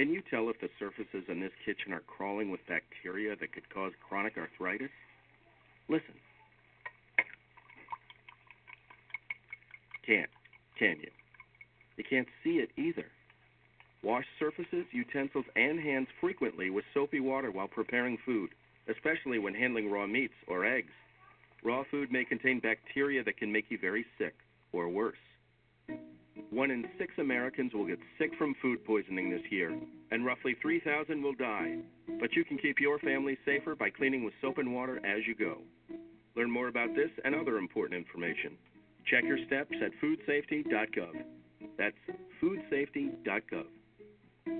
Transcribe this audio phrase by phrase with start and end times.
[0.00, 3.68] Can you tell if the surfaces in this kitchen are crawling with bacteria that could
[3.68, 4.88] cause chronic arthritis?
[5.90, 6.14] Listen.
[10.06, 10.30] Can't,
[10.78, 11.10] can you?
[11.98, 13.04] You can't see it either.
[14.02, 18.48] Wash surfaces, utensils, and hands frequently with soapy water while preparing food,
[18.88, 20.94] especially when handling raw meats or eggs.
[21.62, 24.32] Raw food may contain bacteria that can make you very sick,
[24.72, 25.18] or worse.
[26.50, 29.78] One in six Americans will get sick from food poisoning this year,
[30.10, 31.78] and roughly 3,000 will die.
[32.20, 35.34] But you can keep your family safer by cleaning with soap and water as you
[35.34, 35.58] go.
[36.36, 38.56] Learn more about this and other important information.
[39.06, 41.24] Check your steps at foodsafety.gov.
[41.78, 41.96] That's
[42.42, 43.66] foodsafety.gov.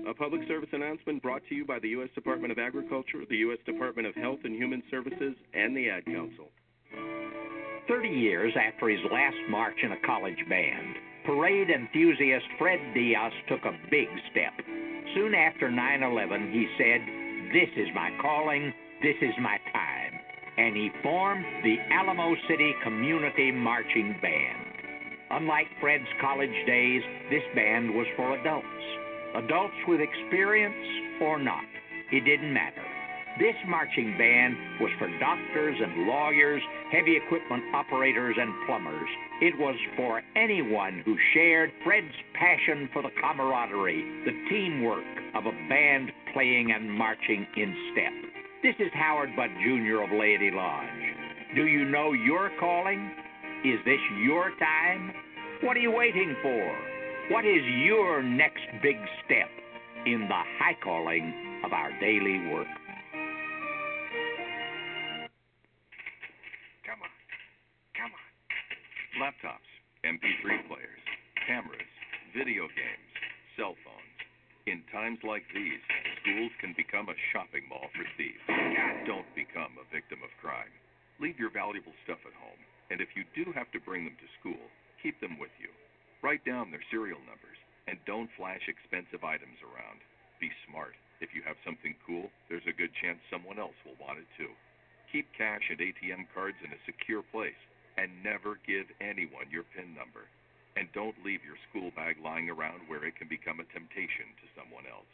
[0.07, 2.09] A public service announcement brought to you by the U.S.
[2.15, 3.59] Department of Agriculture, the U.S.
[3.65, 6.49] Department of Health and Human Services, and the Ad Council.
[7.87, 10.95] 30 years after his last march in a college band,
[11.31, 14.51] parade enthusiast Fred Diaz took a big step.
[15.15, 16.99] Soon after 9 11, he said,
[17.53, 20.19] This is my calling, this is my time.
[20.57, 24.59] And he formed the Alamo City Community Marching Band.
[25.31, 28.67] Unlike Fred's college days, this band was for adults.
[29.35, 30.75] Adults with experience
[31.21, 31.63] or not,
[32.11, 32.90] it didn't matter.
[33.39, 36.61] This marching band was for doctors and lawyers,
[36.91, 39.09] heavy equipment operators and plumbers.
[39.41, 45.51] It was for anyone who shared Fred's passion for the camaraderie, the teamwork of a
[45.69, 48.13] band playing and marching in step.
[48.63, 50.03] This is Howard Butt Jr.
[50.03, 50.87] of Laity Lodge.
[51.55, 53.11] Do you know your calling?
[53.63, 55.13] Is this your time?
[55.63, 56.77] What are you waiting for?
[57.31, 59.49] What is your next big step
[60.05, 62.67] in the high calling of our daily work?
[69.19, 69.67] Laptops,
[70.07, 71.03] MP3 players,
[71.43, 71.91] cameras,
[72.31, 73.11] video games,
[73.59, 74.17] cell phones.
[74.71, 75.83] In times like these,
[76.23, 78.39] schools can become a shopping mall for thieves.
[79.03, 80.71] Don't become a victim of crime.
[81.19, 84.35] Leave your valuable stuff at home, and if you do have to bring them to
[84.39, 84.63] school,
[85.03, 85.75] keep them with you.
[86.23, 87.59] Write down their serial numbers,
[87.91, 89.99] and don't flash expensive items around.
[90.39, 90.95] Be smart.
[91.19, 94.55] If you have something cool, there's a good chance someone else will want it too.
[95.11, 97.59] Keep cash and ATM cards in a secure place,
[97.97, 100.27] and never give anyone your PIN number.
[100.79, 104.53] And don't leave your school bag lying around where it can become a temptation to
[104.55, 105.09] someone else.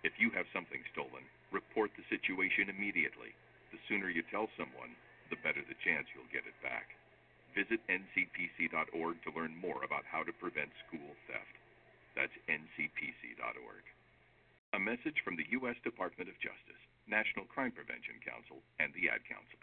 [0.00, 3.36] If you have something stolen, report the situation immediately.
[3.72, 4.96] The sooner you tell someone,
[5.28, 6.92] the better the chance you'll get it back.
[7.52, 11.56] Visit ncpc.org to learn more about how to prevent school theft.
[12.16, 13.84] That's ncpc.org.
[14.74, 15.76] A message from the U.S.
[15.84, 19.60] Department of Justice, National Crime Prevention Council, and the Ad Council.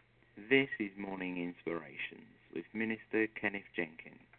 [0.49, 4.30] This is Morning Inspirations with Minister Kenneth Jenkins.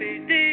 [0.00, 0.49] Happy day.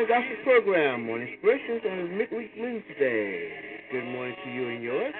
[0.00, 3.52] Underground Gospel Program on Inspirations on Midweek Wednesday.
[3.92, 5.14] Good morning to you and yours.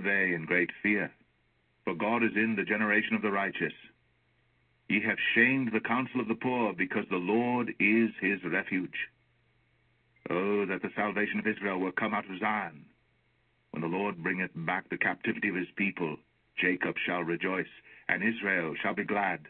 [0.00, 1.10] they in great fear.
[1.84, 3.72] For God is in the generation of the righteous.
[4.88, 9.08] Ye have shamed the counsel of the poor, because the Lord is his refuge.
[10.28, 12.84] Oh, that the salvation of Israel were come out of Zion.
[13.70, 16.16] When the Lord bringeth back the captivity of his people,
[16.60, 17.70] Jacob shall rejoice,
[18.08, 19.40] and Israel shall be glad.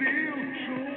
[0.00, 0.89] Deus,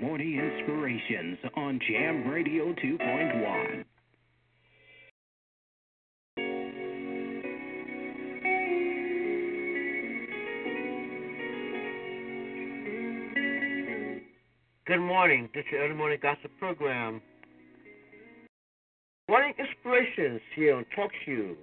[0.00, 3.84] Morning Inspirations on Jam Radio 2.1.
[14.86, 15.48] Good morning.
[15.54, 17.22] This is the Early Morning Gospel Program.
[19.28, 21.54] Morning Inspirations here on Talk Show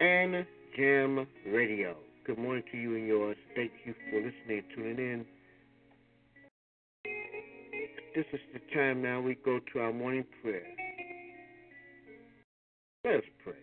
[0.00, 0.44] and
[0.76, 1.96] Jam Radio.
[2.26, 3.36] Good morning to you and yours.
[3.54, 5.37] Thank you for listening and tuning in.
[8.18, 10.66] This is the time now we go to our morning prayer.
[13.04, 13.54] Let us pray.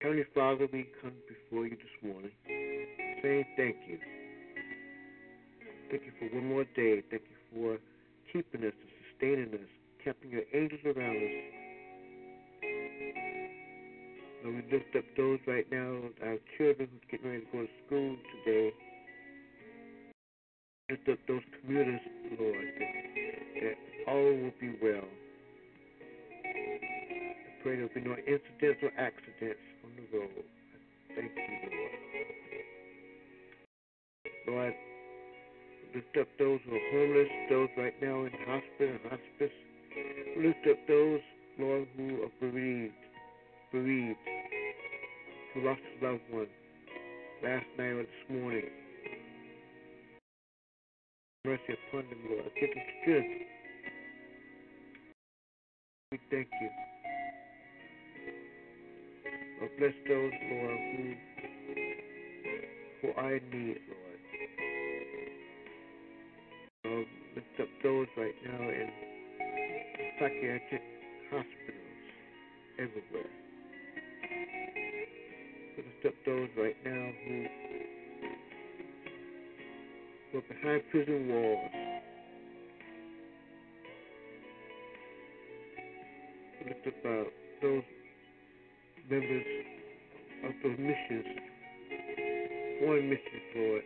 [0.00, 3.98] Heavenly Father, we come before you this morning saying thank you.
[5.90, 7.02] Thank you for one more day.
[7.10, 7.78] Thank you for
[8.32, 9.68] keeping us and sustaining us,
[10.02, 11.36] keeping your angels around us.
[14.44, 17.68] Lord, we lift up those right now, our children who's getting ready to go to
[17.86, 18.72] school today.
[20.90, 22.00] Lift up those commuters,
[22.36, 22.94] Lord, that,
[23.62, 23.76] that
[24.08, 25.06] all will be well.
[26.44, 30.44] I pray there'll be no incidents or accidents on the road.
[31.14, 31.94] Thank you, Lord.
[34.48, 34.74] Lord,
[35.94, 39.54] lift up those who are homeless, those right now in hospital hospice.
[40.38, 41.20] Lift up those,
[41.60, 42.94] Lord, who are bereaved,
[43.70, 44.18] bereaved,
[45.54, 46.48] who lost a loved one
[47.44, 48.79] last night or this morning.
[51.46, 52.50] Mercy upon them, Lord.
[52.60, 53.46] Give them strength.
[56.12, 56.70] We thank you.
[59.58, 61.14] Lord, bless those, Lord, who,
[63.00, 64.20] who in need, Lord.
[66.84, 68.90] Lord, lift up those right now in
[70.18, 70.82] psychiatric
[71.30, 72.04] hospitals
[72.78, 73.30] everywhere.
[75.78, 77.46] Lift up those right now who
[80.32, 81.70] who are behind prison walls.
[86.66, 87.24] Lift up uh,
[87.62, 87.82] those
[89.10, 89.44] members
[90.44, 91.26] of those missions,
[92.82, 93.82] one mission, Lord.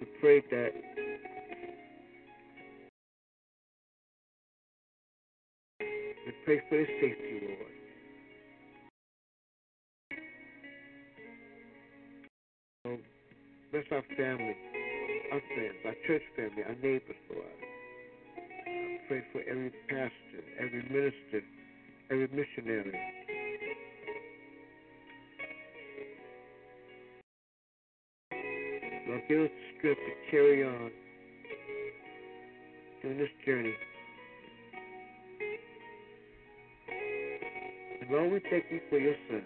[0.00, 0.72] We pray that
[6.26, 7.51] we pray for their safety.
[13.92, 14.56] Our family,
[15.32, 17.46] our friends, our church family, our neighbors, Lord.
[18.66, 21.42] I pray for every pastor, every minister,
[22.10, 22.98] every missionary.
[29.08, 30.90] Lord, give us the strength to carry on
[33.02, 33.74] during this journey.
[38.00, 39.42] And Lord, we thank you for your son.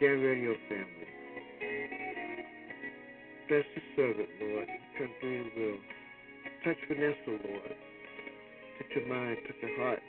[0.00, 1.10] Jam Radio family.
[3.50, 4.68] Bless the servant, Lord.
[4.96, 5.78] Come through your will.
[6.64, 7.76] Touch Vanessa, Lord.
[8.80, 10.00] Touch your mind, touch your heart,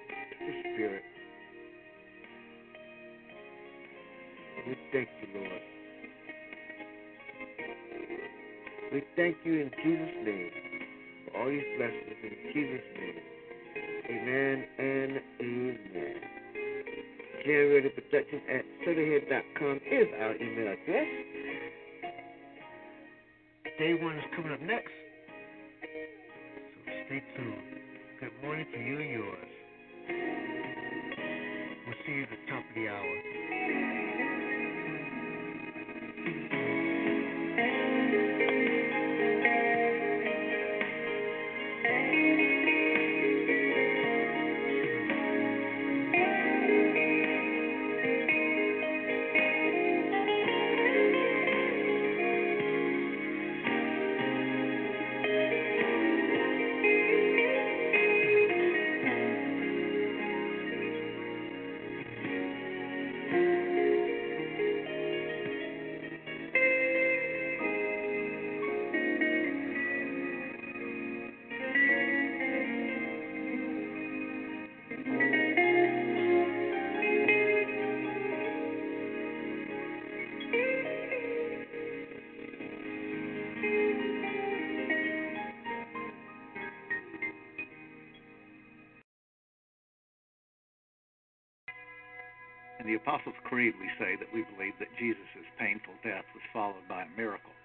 [92.92, 97.08] the Apostles' Creed, we say that we believe that Jesus' painful death was followed by
[97.08, 97.56] a miracle.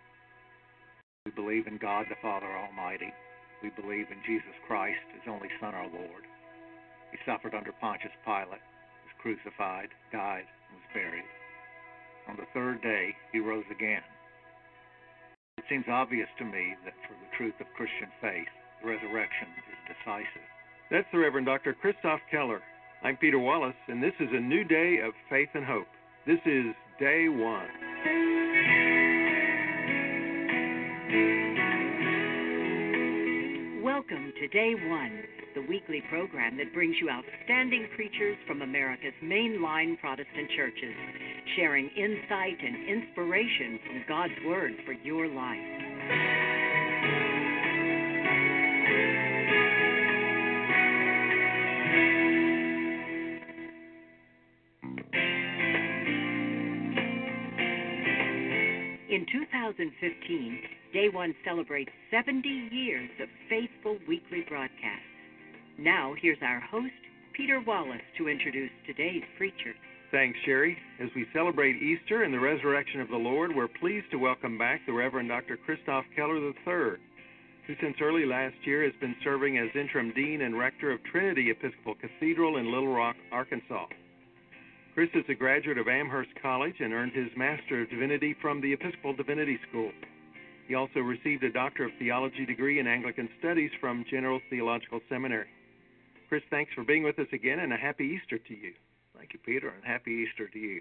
[1.27, 3.11] We believe in God the Father Almighty.
[3.59, 6.23] We believe in Jesus Christ, his only Son, our Lord.
[7.11, 8.62] He suffered under Pontius Pilate,
[9.03, 11.27] was crucified, died, and was buried.
[12.31, 14.07] On the third day, he rose again.
[15.59, 19.91] It seems obvious to me that for the truth of Christian faith, the resurrection is
[19.91, 20.47] decisive.
[20.95, 21.75] That's the Reverend Dr.
[21.75, 22.62] Christoph Keller.
[23.02, 25.87] I'm Peter Wallace, and this is a new day of faith and hope.
[26.26, 27.68] This is day one.
[33.85, 35.22] Welcome to Day One,
[35.54, 40.94] the weekly program that brings you outstanding preachers from America's mainline Protestant churches,
[41.54, 46.56] sharing insight and inspiration from God's Word for your life.
[59.77, 60.61] 2015,
[60.95, 65.05] Day One celebrates 70 years of faithful weekly broadcasts.
[65.79, 66.95] Now, here's our host,
[67.37, 69.75] Peter Wallace, to introduce today's preacher.
[70.11, 70.79] Thanks, Sherry.
[70.99, 74.81] As we celebrate Easter and the resurrection of the Lord, we're pleased to welcome back
[74.87, 75.59] the Reverend Dr.
[75.59, 76.97] Christoph Keller III,
[77.67, 81.51] who since early last year has been serving as interim dean and rector of Trinity
[81.51, 83.87] Episcopal Cathedral in Little Rock, Arkansas.
[84.96, 88.72] Chris is a graduate of Amherst College and earned his Master of Divinity from the
[88.72, 89.92] Episcopal Divinity School.
[90.66, 95.48] He also received a Doctor of Theology degree in Anglican Studies from General Theological Seminary.
[96.30, 98.72] Chris, thanks for being with us again and a happy Easter to you.
[99.14, 100.80] Thank you, Peter, and happy Easter to you.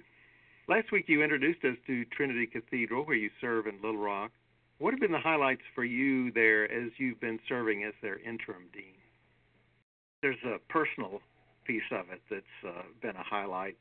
[0.69, 4.31] Last week you introduced us to Trinity Cathedral, where you serve in Little Rock.
[4.77, 8.67] What have been the highlights for you there as you've been serving as their interim
[8.71, 8.95] dean?
[10.21, 11.19] There's a personal
[11.65, 13.75] piece of it that's uh, been a highlight.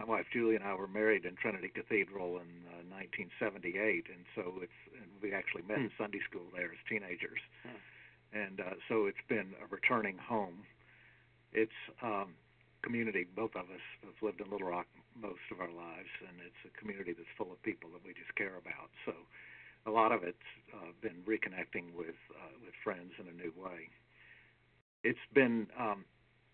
[0.00, 4.64] My wife Julie and I were married in Trinity Cathedral in uh, 1978, and so
[4.64, 6.02] it's and we actually met in Hmm.
[6.02, 7.40] Sunday school there as teenagers.
[7.62, 7.76] Huh.
[8.32, 10.64] and uh, so it's been a returning home.
[11.52, 12.32] It's um,
[12.82, 13.26] community.
[13.36, 16.72] Both of us have lived in Little Rock most of our lives, and it's a
[16.80, 18.88] community that's full of people that we just care about.
[19.04, 19.12] So
[19.84, 23.90] a lot of it's uh, been reconnecting with uh, with friends in a new way.
[25.04, 26.04] it's been um,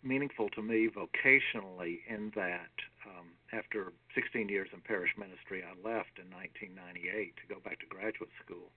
[0.02, 2.74] meaningful to me vocationally in that
[3.06, 7.86] um, after 16 years in parish ministry, I left in 1998 to go back to
[7.86, 8.70] graduate school.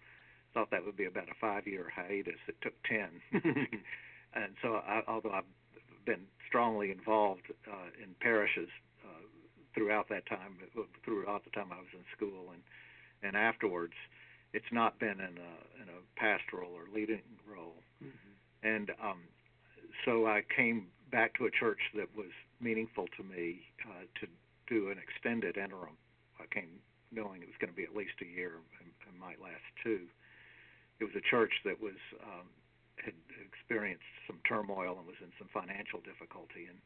[0.54, 2.42] Thought that would be about a five-year hiatus.
[2.48, 3.22] It took 10,
[4.34, 5.50] and so I, although I've
[6.06, 8.70] been strongly involved uh, in parishes
[9.06, 9.26] uh,
[9.76, 10.58] throughout that time,
[11.06, 12.64] throughout the time I was in school and
[13.22, 13.94] and afterwards,
[14.54, 17.76] it's not been in a in a pastoral or leading role.
[18.04, 18.68] Mm-hmm.
[18.68, 19.22] And um,
[20.06, 22.32] so I came back to a church that was
[22.62, 24.28] meaningful to me uh, to
[24.68, 25.98] do an extended interim.
[26.40, 26.80] I came
[27.12, 30.06] knowing it was going to be at least a year and, and might last two.
[31.02, 32.46] It was a church that was um,
[33.02, 36.78] had experienced some turmoil and was in some financial difficulty, and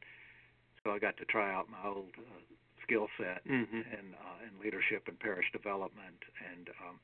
[0.82, 2.40] so I got to try out my old uh,
[2.86, 3.82] skill set mm-hmm.
[3.82, 6.96] in uh, in leadership and parish development and um,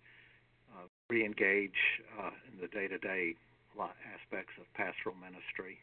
[0.70, 1.80] uh, re-engage
[2.20, 3.34] uh, in the day-to-day
[3.80, 5.80] aspects of pastoral ministry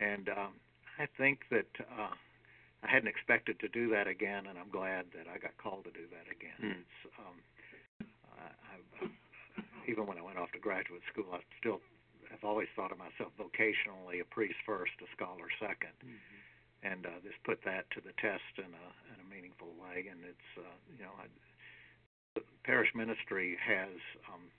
[0.00, 0.52] and um,
[0.98, 2.12] I think that uh,
[2.82, 5.92] I hadn't expected to do that again, and I'm glad that I got called to
[5.92, 6.60] do that again.
[6.60, 6.80] Mm.
[6.80, 7.36] It's, um,
[8.36, 9.08] I, I,
[9.88, 11.80] even when I went off to graduate school, I still
[12.30, 16.18] have always thought of myself vocationally a priest first, a scholar 2nd mm-hmm.
[16.82, 20.10] and uh, this put that to the test in a in a meaningful way.
[20.10, 21.30] And it's uh, you know, I,
[22.34, 23.94] the parish ministry has
[24.28, 24.50] um,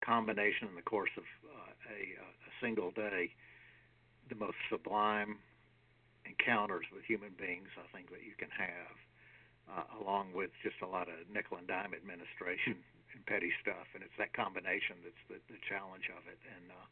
[0.00, 3.34] combination in the course of uh, a, a single day
[4.28, 5.38] the most sublime
[6.26, 8.96] encounters with human beings I think that you can have,
[9.70, 12.76] uh, along with just a lot of nickel and dime administration
[13.14, 13.86] and petty stuff.
[13.94, 16.38] And it's that combination that's the, the challenge of it.
[16.50, 16.86] And uh,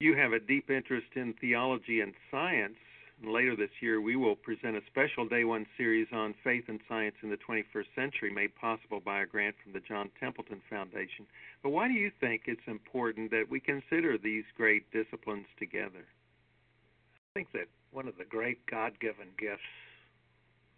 [0.00, 2.80] you have a deep interest in theology and science.
[3.22, 7.14] Later this year, we will present a special Day One series on faith and science
[7.22, 11.26] in the 21st century, made possible by a grant from the John Templeton Foundation.
[11.62, 16.04] But why do you think it's important that we consider these great disciplines together?
[16.04, 19.62] I think that one of the great God given gifts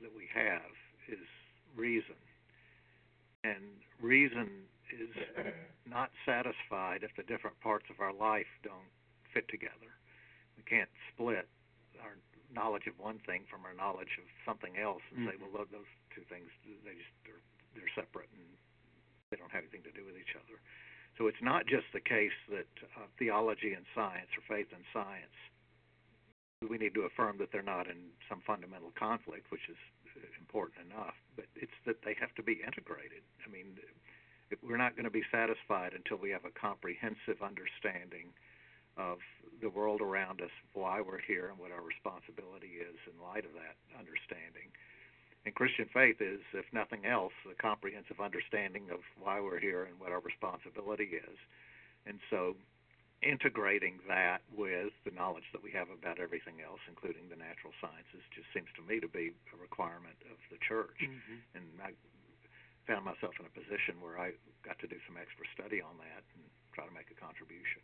[0.03, 0.71] that we have
[1.09, 1.27] is
[1.75, 2.17] reason.
[3.45, 3.63] And
[4.01, 4.49] reason
[4.93, 5.09] is
[5.89, 8.93] not satisfied if the different parts of our life don't
[9.33, 9.97] fit together.
[10.57, 11.49] We can't split
[12.03, 12.17] our
[12.53, 15.35] knowledge of one thing from our knowledge of something else and mm-hmm.
[15.35, 17.43] say, well, those two things they just they're
[17.77, 18.47] they're separate and
[19.31, 20.57] they don't have anything to do with each other.
[21.19, 25.37] So it's not just the case that uh, theology and science or faith and science
[26.65, 29.77] we need to affirm that they're not in some fundamental conflict, which is
[30.41, 33.21] important enough, but it's that they have to be integrated.
[33.45, 33.77] I mean,
[34.65, 38.33] we're not going to be satisfied until we have a comprehensive understanding
[38.97, 39.19] of
[39.61, 43.53] the world around us, why we're here, and what our responsibility is in light of
[43.57, 44.69] that understanding.
[45.47, 49.95] And Christian faith is, if nothing else, a comprehensive understanding of why we're here and
[50.03, 51.39] what our responsibility is.
[52.05, 52.59] And so,
[53.23, 58.21] integrating that with the knowledge that we have about everything else, including the natural sciences,
[58.35, 61.01] just seems to me to be a requirement of the church.
[61.01, 61.57] Mm-hmm.
[61.57, 61.97] And I
[62.85, 64.37] found myself in a position where I
[64.67, 66.43] got to do some extra study on that and
[66.75, 67.81] try to make a contribution.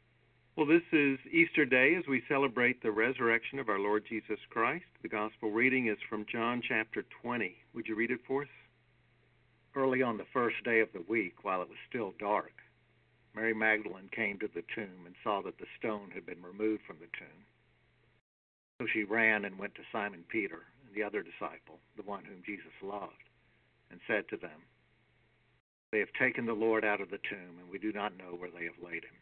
[0.55, 4.84] Well, this is Easter Day as we celebrate the resurrection of our Lord Jesus Christ.
[5.00, 7.57] The gospel reading is from John chapter 20.
[7.72, 8.48] Would you read it for us?
[9.74, 12.53] Early on the first day of the week, while it was still dark,
[13.34, 16.98] Mary Magdalene came to the tomb and saw that the stone had been removed from
[17.00, 17.46] the tomb.
[18.78, 22.42] So she ran and went to Simon Peter and the other disciple, the one whom
[22.44, 23.24] Jesus loved,
[23.90, 24.68] and said to them,
[25.92, 28.50] They have taken the Lord out of the tomb, and we do not know where
[28.50, 29.21] they have laid him.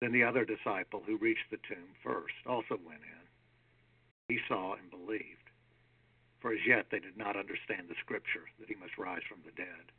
[0.00, 4.34] Then the other disciple who reached the tomb first also went in.
[4.34, 5.50] He saw and believed,
[6.40, 9.52] for as yet they did not understand the scripture that he must rise from the
[9.52, 9.92] dead.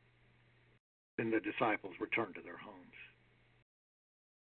[1.17, 2.97] Then the disciples returned to their homes.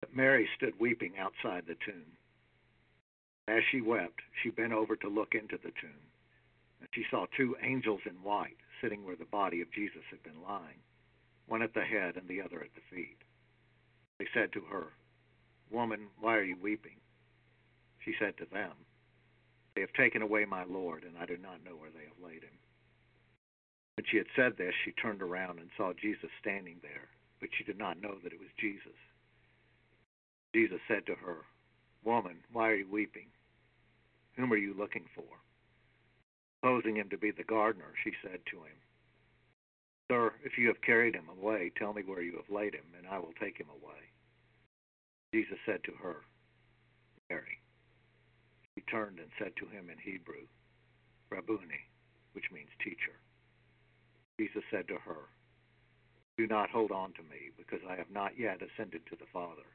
[0.00, 2.16] But Mary stood weeping outside the tomb.
[3.48, 6.08] As she wept, she bent over to look into the tomb,
[6.80, 10.42] and she saw two angels in white sitting where the body of Jesus had been
[10.42, 10.80] lying,
[11.46, 13.18] one at the head and the other at the feet.
[14.18, 14.86] They said to her,
[15.70, 16.96] Woman, why are you weeping?
[18.04, 18.72] She said to them,
[19.74, 22.42] They have taken away my Lord, and I do not know where they have laid
[22.42, 22.58] him.
[23.96, 27.08] When she had said this, she turned around and saw Jesus standing there,
[27.40, 28.98] but she did not know that it was Jesus.
[30.54, 31.38] Jesus said to her,
[32.04, 33.26] Woman, why are you weeping?
[34.36, 35.24] Whom are you looking for?
[36.60, 38.76] Supposing him to be the gardener, she said to him,
[40.10, 43.06] Sir, if you have carried him away, tell me where you have laid him, and
[43.06, 44.13] I will take him away.
[45.34, 46.22] Jesus said to her,
[47.28, 47.58] Mary.
[48.76, 50.46] She turned and said to him in Hebrew,
[51.28, 51.82] Rabboni,
[52.34, 53.18] which means teacher.
[54.38, 55.26] Jesus said to her,
[56.38, 59.66] Do not hold on to me, because I have not yet ascended to the Father.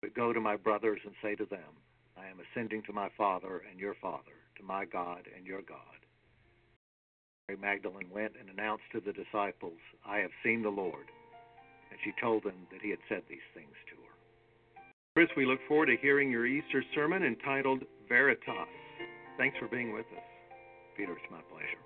[0.00, 1.78] But go to my brothers and say to them,
[2.18, 6.02] I am ascending to my Father and your Father, to my God and your God.
[7.46, 11.06] Mary Magdalene went and announced to the disciples, I have seen the Lord.
[11.92, 14.01] And she told them that he had said these things to her.
[15.14, 18.68] Chris, we look forward to hearing your Easter sermon entitled Veritas.
[19.36, 20.24] Thanks for being with us.
[20.96, 21.82] Peter, it's my pleasure.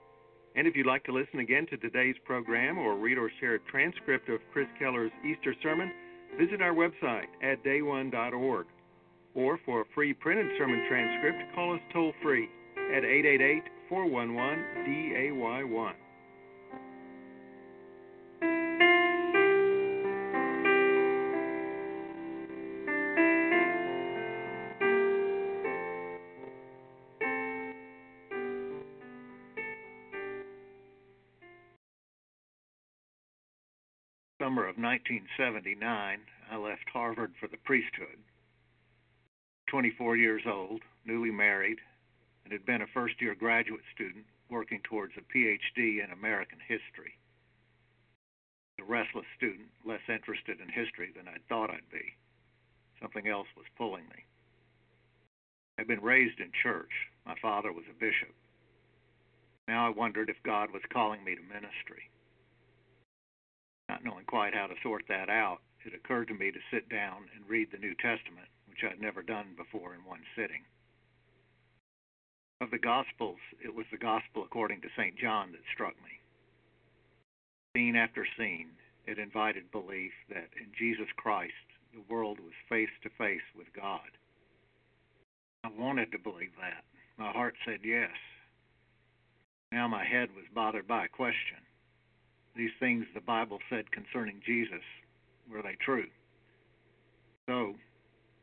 [0.54, 3.58] And if you'd like to listen again to today's program or read or share a
[3.68, 5.90] transcript of Chris Keller's Easter sermon,
[6.38, 8.66] visit our website at dayone.org.
[9.34, 12.48] Or for a free printed sermon transcript, call us toll free
[12.94, 15.94] at 888 411 DAY1.
[34.56, 35.84] Summer of 1979,
[36.50, 38.16] I left Harvard for the priesthood.
[39.68, 41.76] 24 years old, newly married,
[42.42, 47.20] and had been a first year graduate student working towards a PhD in American history.
[48.80, 52.16] A restless student, less interested in history than I'd thought I'd be.
[53.02, 54.24] Something else was pulling me.
[55.78, 57.12] I'd been raised in church.
[57.26, 58.32] My father was a bishop.
[59.68, 62.08] Now I wondered if God was calling me to ministry.
[63.88, 67.28] Not knowing quite how to sort that out, it occurred to me to sit down
[67.34, 70.62] and read the New Testament, which I'd never done before in one sitting.
[72.60, 75.16] Of the Gospels, it was the Gospel according to St.
[75.16, 76.18] John that struck me.
[77.76, 78.70] Scene after scene,
[79.06, 81.52] it invited belief that in Jesus Christ,
[81.92, 84.10] the world was face to face with God.
[85.64, 86.84] I wanted to believe that.
[87.18, 88.10] My heart said yes.
[89.72, 91.58] Now my head was bothered by a question.
[92.56, 94.80] These things the Bible said concerning Jesus,
[95.50, 96.06] were they true?
[97.46, 97.74] So,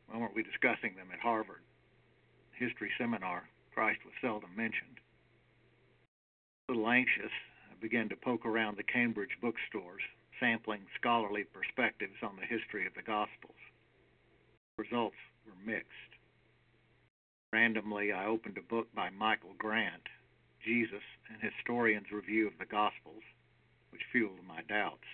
[0.07, 1.61] why weren't we discussing them at Harvard?
[2.53, 5.01] History seminar, Christ was seldom mentioned.
[6.69, 7.33] A little anxious,
[7.71, 10.03] I began to poke around the Cambridge bookstores,
[10.39, 13.57] sampling scholarly perspectives on the history of the Gospels.
[14.77, 16.13] Results were mixed.
[17.51, 20.05] Randomly, I opened a book by Michael Grant,
[20.63, 23.23] Jesus, an historian's review of the Gospels,
[23.93, 25.05] which fueled my doubts.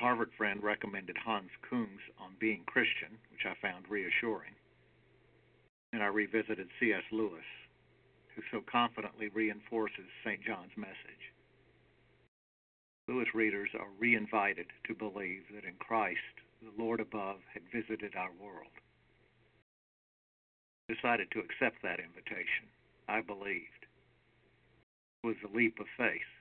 [0.00, 4.52] A Harvard friend recommended Hans Kung's On Being Christian, which I found reassuring.
[5.94, 7.02] And I revisited C.S.
[7.10, 7.48] Lewis,
[8.34, 10.44] who so confidently reinforces St.
[10.44, 11.32] John's message.
[13.08, 18.32] Lewis readers are reinvited to believe that in Christ, the Lord above had visited our
[18.38, 18.76] world.
[20.90, 22.68] I decided to accept that invitation.
[23.08, 23.88] I believed.
[25.24, 26.35] It was a leap of faith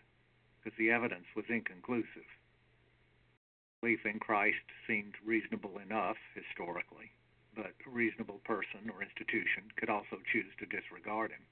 [0.66, 2.26] because the evidence was inconclusive.
[3.82, 7.13] Belief in Christ seemed reasonable enough historically,
[7.55, 11.45] but a reasonable person or institution could also choose to disregard him.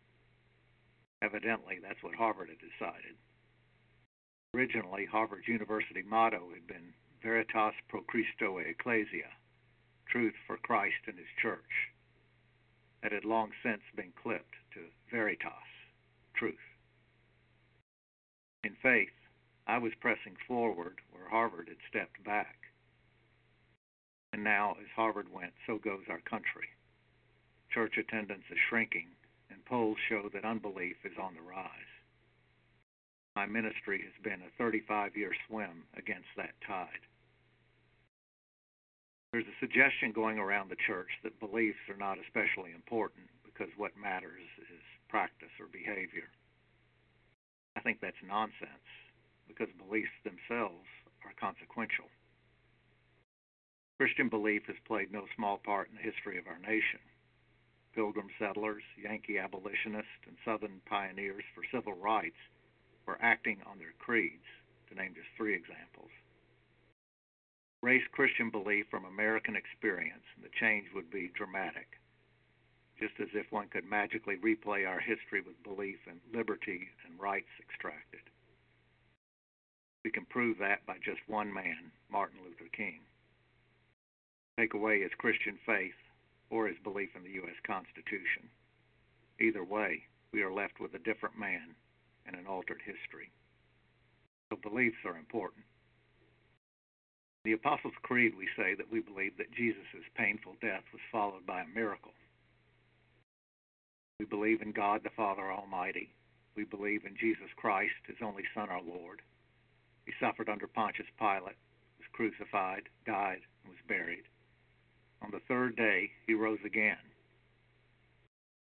[1.22, 3.14] Evidently, that's what Harvard had decided.
[4.56, 9.30] Originally, Harvard's university motto had been Veritas pro Christo e Ecclesia,
[10.10, 11.94] truth for Christ and his church.
[13.04, 15.70] That had long since been clipped to Veritas,
[16.34, 16.73] truth.
[18.64, 19.14] In faith,
[19.68, 22.56] I was pressing forward where Harvard had stepped back.
[24.32, 26.70] And now, as Harvard went, so goes our country.
[27.72, 29.08] Church attendance is shrinking,
[29.50, 31.94] and polls show that unbelief is on the rise.
[33.36, 37.04] My ministry has been a 35 year swim against that tide.
[39.32, 43.98] There's a suggestion going around the church that beliefs are not especially important because what
[43.98, 46.30] matters is practice or behavior.
[47.84, 48.88] Think that's nonsense
[49.48, 50.88] because beliefs themselves
[51.28, 52.08] are consequential.
[54.00, 57.04] Christian belief has played no small part in the history of our nation.
[57.94, 62.40] Pilgrim settlers, Yankee abolitionists, and Southern pioneers for civil rights
[63.06, 64.48] were acting on their creeds,
[64.90, 66.10] to name just three examples.
[67.84, 72.00] Race Christian belief from American experience, and the change would be dramatic
[73.00, 77.52] just as if one could magically replay our history with belief in liberty and rights
[77.60, 78.22] extracted.
[80.04, 83.00] We can prove that by just one man, Martin Luther King.
[84.60, 85.98] take away his Christian faith
[86.50, 87.58] or his belief in the U.S.
[87.66, 88.46] Constitution.
[89.40, 91.74] Either way, we are left with a different man
[92.28, 93.32] and an altered history.
[94.52, 95.66] So beliefs are important.
[97.44, 101.46] In the Apostles' Creed, we say that we believe that Jesus' painful death was followed
[101.46, 102.14] by a miracle.
[104.24, 106.08] We believe in God the Father Almighty.
[106.56, 109.22] We believe in Jesus Christ, his only Son, our Lord.
[110.06, 111.60] He suffered under Pontius Pilate,
[112.00, 114.24] was crucified, died, and was buried.
[115.22, 117.04] On the third day, he rose again.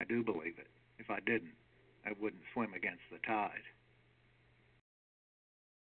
[0.00, 0.68] I do believe it.
[0.98, 1.52] If I didn't,
[2.06, 3.68] I wouldn't swim against the tide.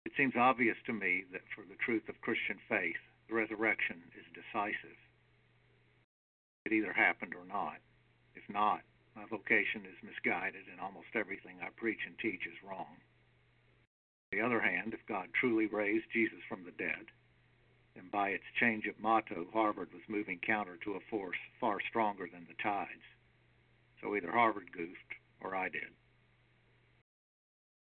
[0.06, 4.24] It seems obvious to me that for the truth of Christian faith, the resurrection is
[4.32, 4.96] decisive.
[6.64, 7.84] It either happened or not.
[8.34, 8.80] If not,
[9.18, 13.02] my vocation is misguided and almost everything I preach and teach is wrong.
[14.30, 17.10] On the other hand, if God truly raised Jesus from the dead,
[17.96, 22.28] then by its change of motto, Harvard was moving counter to a force far stronger
[22.30, 23.02] than the tides.
[24.00, 25.90] So either Harvard goofed or I did.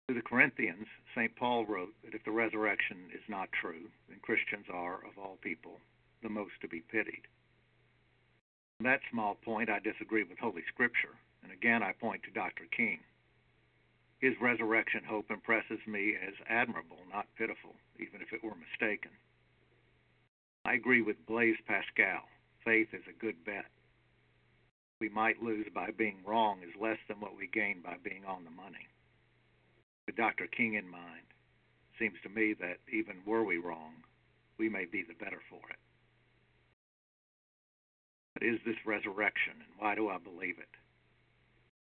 [0.08, 1.36] To the Corinthians, St.
[1.36, 5.76] Paul wrote that if the resurrection is not true, then Christians are, of all people,
[6.22, 7.28] the most to be pitied.
[8.80, 12.64] On that small point, I disagree with Holy Scripture, and again I point to Dr.
[12.70, 13.00] King.
[14.20, 19.10] His resurrection hope impresses me as admirable, not pitiful, even if it were mistaken.
[20.64, 22.22] I agree with Blaise Pascal.
[22.64, 23.66] Faith is a good bet.
[25.00, 28.44] We might lose by being wrong is less than what we gain by being on
[28.44, 28.86] the money.
[30.06, 30.46] With Dr.
[30.46, 33.94] King in mind, it seems to me that even were we wrong,
[34.56, 35.78] we may be the better for it.
[38.38, 40.70] But is this resurrection, and why do I believe it?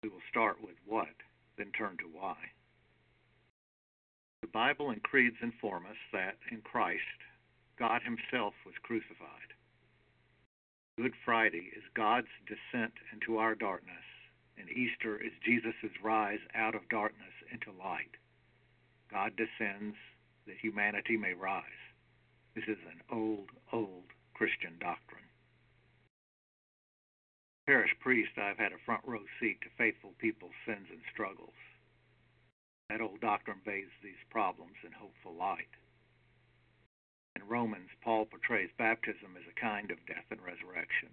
[0.03, 1.15] We will start with what,
[1.57, 2.35] then turn to why.
[4.41, 6.99] The Bible and creeds inform us that in Christ,
[7.79, 9.55] God Himself was crucified.
[10.97, 14.03] Good Friday is God's descent into our darkness,
[14.57, 18.19] and Easter is Jesus' rise out of darkness into light.
[19.09, 19.95] God descends
[20.45, 21.63] that humanity may rise.
[22.53, 25.22] This is an old, old Christian doctrine.
[27.65, 31.55] Parish priest, I've had a front row seat to faithful people's sins and struggles.
[32.89, 35.71] That old doctrine bathes these problems in hopeful light.
[37.37, 41.09] In Romans, Paul portrays baptism as a kind of death and resurrection.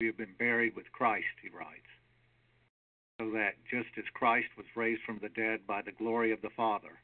[0.00, 1.90] We have been buried with Christ, he writes,
[3.20, 6.54] so that just as Christ was raised from the dead by the glory of the
[6.56, 7.00] Father,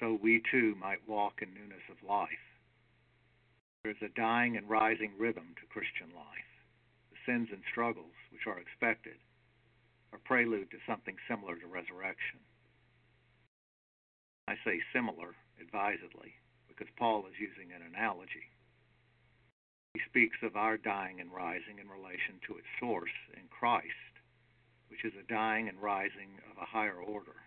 [0.00, 2.58] so we too might walk in newness of life.
[3.82, 6.45] There is a dying and rising rhythm to Christian life.
[7.26, 9.18] Sins and struggles, which are expected,
[10.12, 12.38] are prelude to something similar to resurrection.
[14.46, 18.46] I say similar advisedly because Paul is using an analogy.
[19.94, 24.14] He speaks of our dying and rising in relation to its source in Christ,
[24.88, 27.42] which is a dying and rising of a higher order.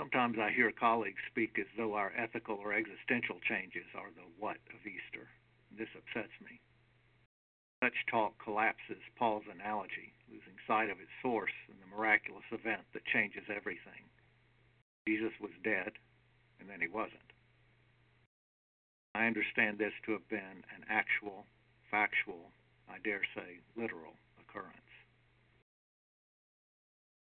[0.00, 4.58] Sometimes I hear colleagues speak as though our ethical or existential changes are the what
[4.74, 5.28] of Easter.
[5.72, 6.60] This upsets me.
[7.82, 13.04] Such talk collapses Paul's analogy, losing sight of its source and the miraculous event that
[13.06, 14.04] changes everything.
[15.08, 15.92] Jesus was dead,
[16.60, 17.32] and then he wasn't.
[19.14, 21.46] I understand this to have been an actual,
[21.90, 22.52] factual,
[22.88, 24.76] I dare say, literal occurrence.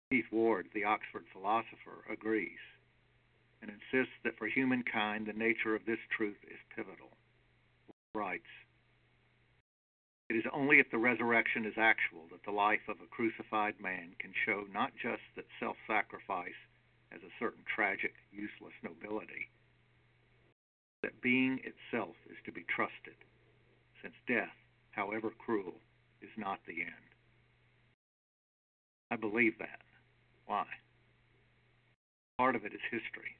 [0.09, 2.63] Keith Ward, the Oxford philosopher, agrees
[3.61, 7.09] and insists that for humankind the nature of this truth is pivotal.
[8.13, 8.43] Writes,
[10.29, 14.15] It is only if the resurrection is actual that the life of a crucified man
[14.19, 16.57] can show not just that self sacrifice
[17.11, 19.49] has a certain tragic, useless nobility
[21.05, 23.13] that being itself is to be trusted,
[24.01, 24.57] since death,
[24.89, 25.75] however cruel,
[26.19, 27.09] is not the end.
[29.11, 29.85] I believe that.
[30.47, 30.65] Why?
[32.39, 33.37] Part of it is history.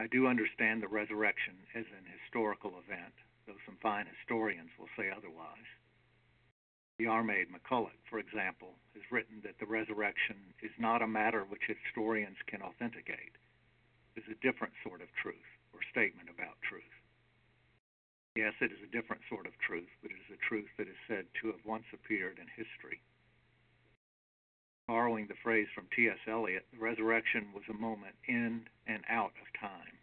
[0.00, 3.12] I do understand the resurrection as an historical event,
[3.46, 5.70] though some fine historians will say otherwise.
[6.98, 12.38] Diarmaid MacCulloch, for example, has written that the resurrection is not a matter which historians
[12.46, 13.36] can authenticate.
[14.16, 16.96] It is a different sort of truth or statement about truth.
[18.34, 20.96] Yes, it is a different sort of truth, but it is a truth that is
[21.08, 23.00] said to have once appeared in history.
[24.88, 26.18] Borrowing the phrase from T.S.
[26.28, 29.98] Eliot, the resurrection was a moment in and out of time.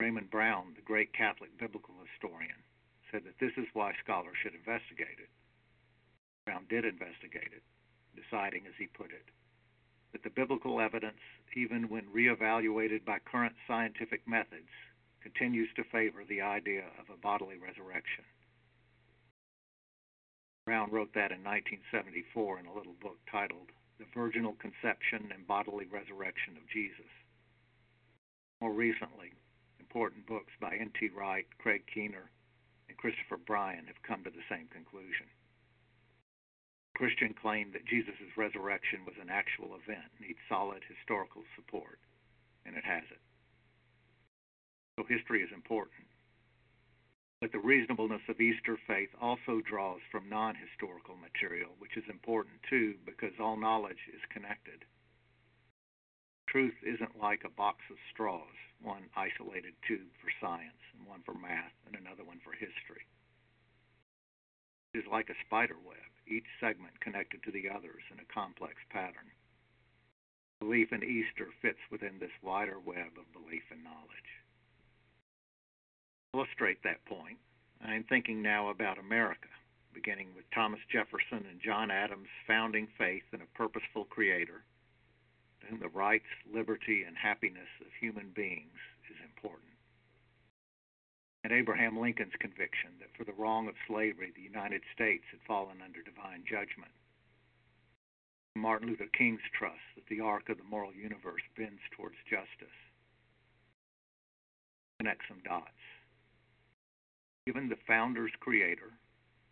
[0.00, 2.56] Raymond Brown, the great Catholic biblical historian,
[3.12, 5.28] said that this is why scholars should investigate it.
[6.46, 7.62] Brown did investigate it,
[8.16, 9.28] deciding, as he put it,
[10.12, 11.20] that the biblical evidence,
[11.54, 14.72] even when reevaluated by current scientific methods,
[15.20, 18.24] continues to favor the idea of a bodily resurrection.
[20.64, 25.84] Brown wrote that in 1974 in a little book titled The Virginal Conception and Bodily
[25.92, 27.12] Resurrection of Jesus.
[28.62, 29.32] More recently,
[29.90, 31.10] important books by N.T.
[31.18, 32.30] Wright, Craig Keener,
[32.86, 35.26] and Christopher Bryan have come to the same conclusion.
[36.94, 41.98] Christian claim that Jesus' resurrection was an actual event needs solid historical support,
[42.62, 43.18] and it has it.
[44.94, 46.06] So history is important.
[47.42, 52.62] But the reasonableness of Easter faith also draws from non historical material, which is important
[52.70, 54.86] too because all knowledge is connected.
[56.46, 61.34] Truth isn't like a box of straws, one isolated tube for science, and one for
[61.34, 63.04] math, and another one for history.
[64.94, 68.74] It is like a spider web, each segment connected to the others in a complex
[68.90, 69.30] pattern.
[70.60, 74.30] Belief in Easter fits within this wider web of belief and knowledge
[76.32, 77.38] To illustrate that point,
[77.80, 79.48] I am thinking now about America,
[79.94, 84.64] beginning with Thomas Jefferson and John Adams' founding faith in a purposeful creator,
[85.80, 88.80] the rights, liberty, and happiness of human beings
[89.10, 89.72] is important.
[91.44, 95.80] And Abraham Lincoln's conviction that for the wrong of slavery, the United States had fallen
[95.84, 96.92] under divine judgment.
[98.56, 102.76] Martin Luther King's trust that the arc of the moral universe bends towards justice.
[104.98, 105.80] Connect some dots
[107.50, 108.92] given the founder's creator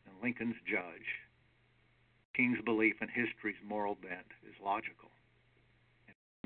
[0.06, 1.18] and Lincoln's judge,
[2.34, 5.07] King's belief in history's moral bent is logical.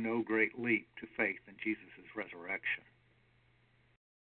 [0.03, 2.83] No great leap to faith in Jesus' resurrection.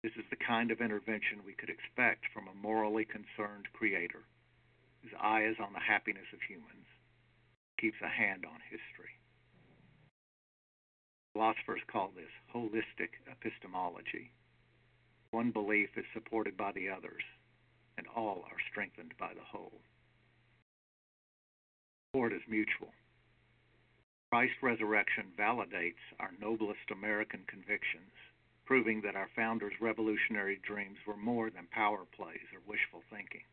[0.03, 4.27] This is the kind of intervention we could expect from a morally concerned creator
[5.01, 6.83] whose eye is on the happiness of humans,
[7.79, 9.15] keeps a hand on history.
[11.31, 14.35] Philosophers call this holistic epistemology
[15.31, 17.23] one belief is supported by the others,
[17.97, 19.81] and all are strengthened by the whole.
[22.11, 22.93] Support is mutual.
[24.33, 28.09] Christ's resurrection validates our noblest American convictions,
[28.65, 33.45] proving that our founders' revolutionary dreams were more than power plays or wishful thinking.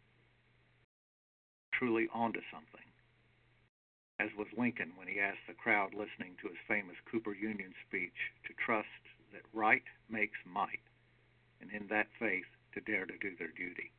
[1.74, 2.88] Truly onto something,
[4.18, 8.16] as was Lincoln when he asked the crowd listening to his famous Cooper Union speech
[8.48, 9.04] to trust
[9.34, 10.80] that right makes might
[11.60, 13.92] and in that faith to dare to do their duty.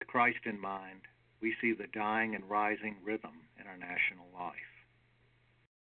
[0.00, 1.02] With Christ in mind,
[1.40, 4.71] we see the dying and rising rhythm in our national life.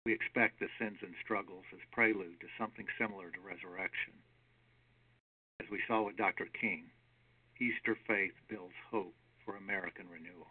[0.07, 4.15] We expect the sins and struggles as prelude to something similar to resurrection.
[5.59, 6.47] As we saw with Dr.
[6.55, 6.87] King,
[7.59, 9.11] Easter faith builds hope
[9.43, 10.47] for American renewal.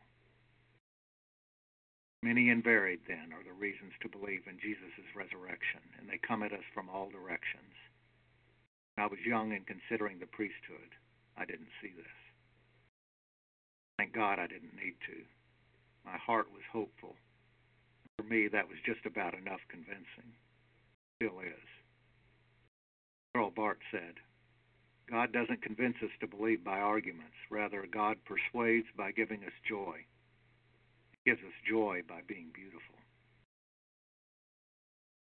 [2.22, 6.42] Many and varied, then, are the reasons to believe in Jesus' resurrection, and they come
[6.42, 7.72] at us from all directions.
[8.92, 10.92] When I was young and considering the priesthood.
[11.32, 12.16] I didn't see this.
[13.96, 15.24] Thank God I didn't need to.
[16.04, 17.16] My heart was hopeful.
[18.16, 20.32] For me, that was just about enough convincing.
[21.16, 21.68] Still is.
[23.34, 24.14] Karl Barth said,
[25.10, 27.36] God doesn't convince us to believe by arguments.
[27.50, 30.04] Rather, God persuades by giving us joy.
[31.12, 32.96] He gives us joy by being beautiful.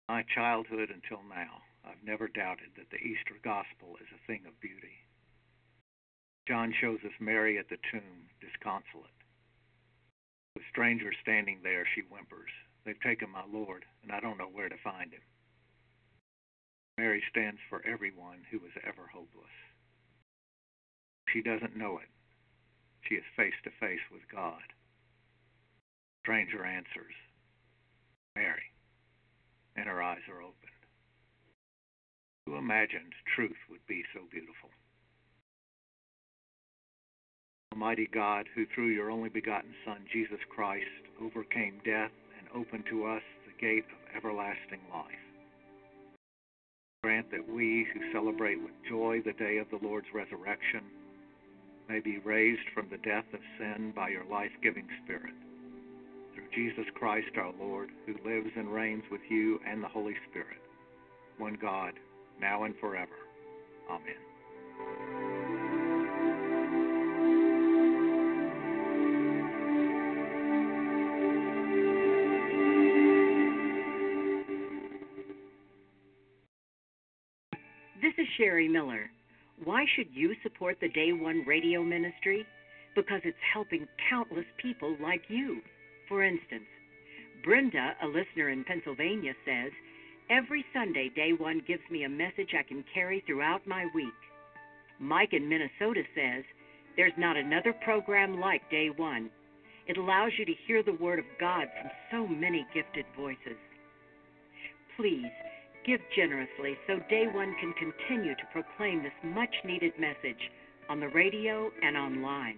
[0.09, 4.61] My childhood until now, I've never doubted that the Easter gospel is a thing of
[4.61, 5.01] beauty.
[6.47, 9.11] John shows us Mary at the tomb, disconsolate.
[10.55, 12.53] With strangers standing there, she whimpers,
[12.85, 15.23] They've taken my Lord, and I don't know where to find him.
[16.99, 19.57] Mary stands for everyone who was ever hopeless.
[21.33, 22.09] She doesn't know it.
[23.09, 24.63] She is face to face with God.
[26.23, 27.15] Stranger answers,
[28.37, 28.73] Mary,
[29.77, 30.73] and her eyes are open.
[32.47, 34.71] Who imagined truth would be so beautiful?
[37.73, 40.85] Almighty God, who through your only begotten Son, Jesus Christ,
[41.21, 42.13] overcame death
[42.55, 45.25] opened to us the gate of everlasting life.
[47.03, 50.81] Grant that we who celebrate with joy the day of the Lord's resurrection
[51.89, 55.35] may be raised from the death of sin by your life giving Spirit.
[56.35, 60.63] Through Jesus Christ our Lord, who lives and reigns with you and the Holy Spirit,
[61.39, 61.93] one God,
[62.41, 63.13] now and forever.
[63.91, 65.24] Amen.
[78.37, 79.11] Sherry Miller.
[79.65, 82.47] Why should you support the Day One radio ministry?
[82.95, 85.61] Because it's helping countless people like you.
[86.09, 86.67] For instance,
[87.45, 89.71] Brenda, a listener in Pennsylvania, says,
[90.31, 94.15] Every Sunday, Day One gives me a message I can carry throughout my week.
[94.99, 96.45] Mike in Minnesota says,
[96.97, 99.31] There's not another program like Day One.
[99.87, 103.59] It allows you to hear the Word of God from so many gifted voices.
[104.97, 105.31] Please
[105.87, 110.51] give generously so Day One can continue to proclaim this much needed message
[110.89, 112.57] on the radio and online.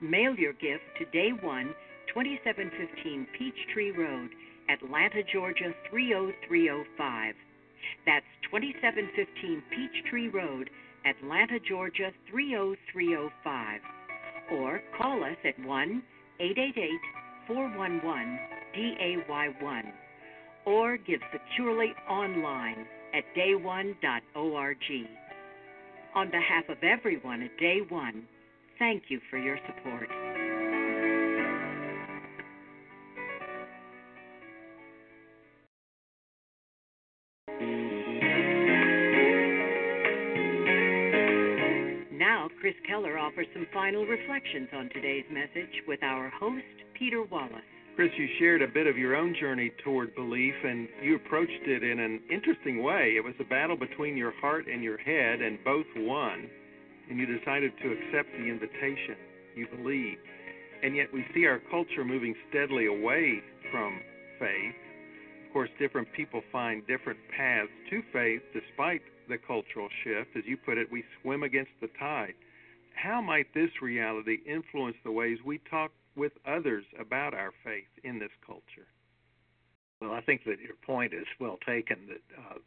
[0.00, 1.74] Mail your gift to Day One,
[2.08, 4.30] 2715 Peachtree Road,
[4.68, 7.34] Atlanta, Georgia 30305.
[8.06, 10.70] That's 2715 Peachtree Road,
[11.06, 13.80] Atlanta, Georgia 30305.
[14.52, 16.02] Or call us at 1
[16.40, 16.90] 888
[17.46, 18.38] 411
[18.76, 20.07] DAY1
[20.68, 24.76] or give securely online at day1.org.
[26.14, 28.24] On behalf of everyone at Day One,
[28.78, 30.08] thank you for your support.
[42.12, 46.64] Now, Chris Keller offers some final reflections on today's message with our host,
[46.98, 47.77] Peter Wallace.
[47.98, 51.82] Chris, you shared a bit of your own journey toward belief, and you approached it
[51.82, 53.14] in an interesting way.
[53.16, 56.48] It was a battle between your heart and your head, and both won,
[57.10, 59.16] and you decided to accept the invitation.
[59.56, 60.20] You believed.
[60.84, 63.42] And yet, we see our culture moving steadily away
[63.72, 63.98] from
[64.38, 64.76] faith.
[65.48, 70.36] Of course, different people find different paths to faith despite the cultural shift.
[70.36, 72.34] As you put it, we swim against the tide.
[72.94, 78.18] How might this reality influence the ways we talk with others about our faith in
[78.18, 78.88] this culture?
[80.00, 82.08] Well, I think that your point is well taken.
[82.08, 82.58] That uh,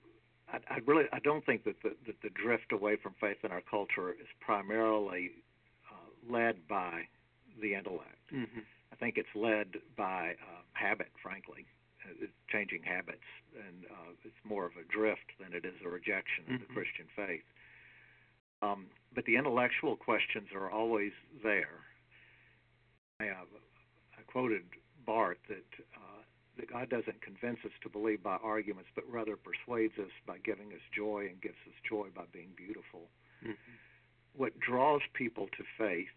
[0.53, 3.51] I, I really I don't think that the that the drift away from faith in
[3.51, 5.31] our culture is primarily
[5.91, 7.03] uh, led by
[7.61, 8.19] the intellect.
[8.33, 8.59] Mm-hmm.
[8.91, 11.65] I think it's led by uh, habit, frankly,
[12.03, 16.43] uh, changing habits, and uh, it's more of a drift than it is a rejection
[16.47, 16.63] of mm-hmm.
[16.67, 17.47] the Christian faith.
[18.61, 21.11] Um, but the intellectual questions are always
[21.43, 21.81] there.
[23.21, 23.45] I, uh,
[24.17, 24.63] I quoted
[25.05, 26.21] Barth that uh,
[26.57, 30.67] that God doesn't convince us to believe by arguments, but rather persuades us by giving
[30.73, 33.07] us joy and gives us joy by being beautiful.
[33.43, 33.75] Mm-hmm.
[34.35, 36.11] What draws people to faith,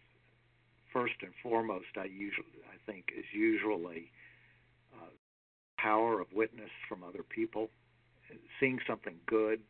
[0.91, 4.11] first and foremost, I usually I think is usually
[4.93, 5.11] uh,
[5.77, 7.69] power of witness from other people,
[8.59, 9.61] seeing something good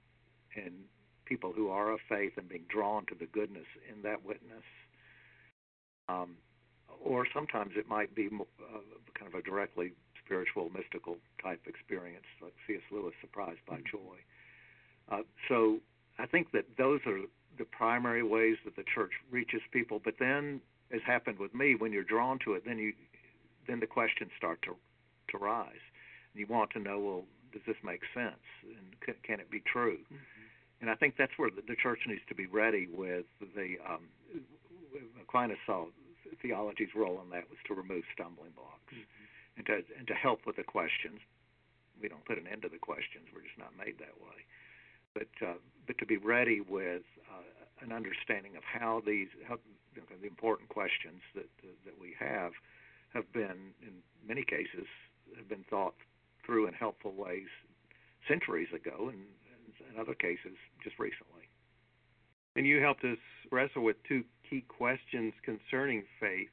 [0.55, 0.71] in
[1.25, 4.63] people who are of faith and being drawn to the goodness in that witness.
[6.07, 6.37] Um,
[7.03, 8.79] or sometimes it might be uh,
[9.17, 9.93] kind of a directly
[10.23, 12.81] spiritual, mystical type experience, like C.S.
[12.91, 14.17] Lewis, surprised by joy.
[15.11, 15.77] Uh, so
[16.17, 17.19] I think that those are
[17.57, 20.01] the primary ways that the church reaches people.
[20.03, 20.61] But then,
[20.93, 22.93] as happened with me, when you're drawn to it, then you
[23.67, 24.75] then the questions start to
[25.31, 25.85] to rise,
[26.33, 29.61] and you want to know, well, does this make sense, and can, can it be
[29.65, 29.97] true?
[29.97, 30.81] Mm-hmm.
[30.81, 34.01] And I think that's where the, the church needs to be ready with the um,
[35.21, 35.85] Aquinas saw
[36.41, 39.57] theology's role in that was to remove stumbling blocks mm-hmm.
[39.57, 41.19] and to and to help with the questions.
[42.01, 44.39] We don't put an end to the questions; we're just not made that way.
[45.13, 49.57] But uh, but to be ready with uh, an understanding of how these how,
[49.95, 52.51] you know, the important questions that that we have
[53.13, 54.87] have been in many cases
[55.37, 55.95] have been thought
[56.45, 57.47] through in helpful ways
[58.27, 59.21] centuries ago, and
[59.93, 61.47] in other cases just recently.
[62.55, 63.17] And you helped us
[63.51, 66.49] wrestle with two key questions concerning faith.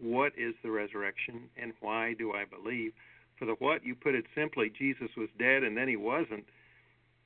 [0.00, 2.92] What is the resurrection, and why do I believe?
[3.38, 6.44] For the what, you put it simply Jesus was dead and then he wasn't.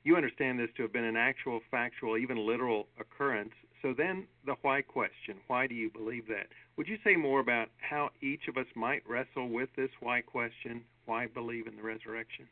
[0.03, 3.53] You understand this to have been an actual, factual, even literal occurrence.
[3.81, 6.47] So then the why question why do you believe that?
[6.77, 10.83] Would you say more about how each of us might wrestle with this why question?
[11.05, 12.47] Why believe in the resurrection?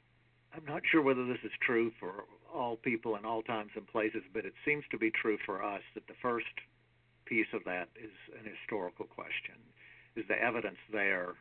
[0.53, 4.23] I'm not sure whether this is true for all people in all times and places,
[4.33, 6.47] but it seems to be true for us that the first
[7.29, 9.55] piece of that is an historical question.
[10.17, 11.37] Is the evidence there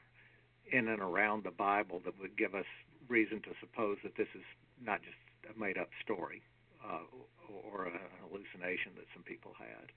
[0.70, 2.68] in and around the Bible that would give us
[3.09, 4.45] reason to suppose that this is
[4.84, 5.16] not just
[5.49, 6.43] a made up story
[6.84, 7.09] uh,
[7.72, 9.89] or an hallucination that some people had?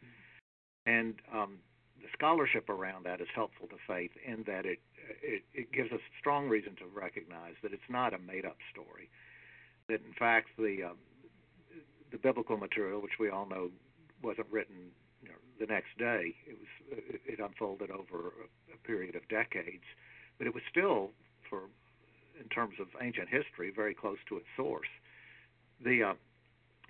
[0.87, 1.59] And um,
[1.99, 4.79] the scholarship around that is helpful to faith in that it,
[5.21, 9.11] it it gives us strong reason to recognize that it's not a made up story.
[9.89, 10.97] That in fact the um,
[12.11, 13.69] the biblical material, which we all know
[14.23, 14.91] wasn't written
[15.21, 16.71] you know, the next day, it was
[17.25, 18.33] it unfolded over
[18.73, 19.85] a, period of decades,
[20.37, 21.11] but it was still
[21.49, 21.69] for
[22.41, 24.89] in terms of ancient history very close to its source.
[25.83, 26.13] The uh,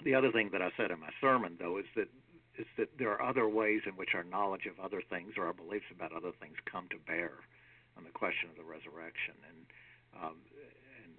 [0.04, 2.08] the other thing that I said in my sermon, though, is that
[2.58, 5.54] is that there are other ways in which our knowledge of other things or our
[5.54, 7.32] beliefs about other things come to bear
[7.98, 9.36] on the question of the resurrection.
[9.48, 9.60] And,
[10.20, 10.38] um,
[11.04, 11.14] and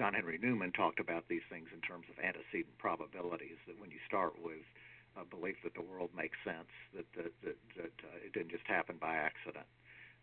[0.00, 3.58] John Henry Newman talked about these things in terms of antecedent probabilities.
[3.66, 4.66] That when you start with
[5.16, 8.66] a belief that the world makes sense, that that that, that uh, it didn't just
[8.66, 9.66] happen by accident.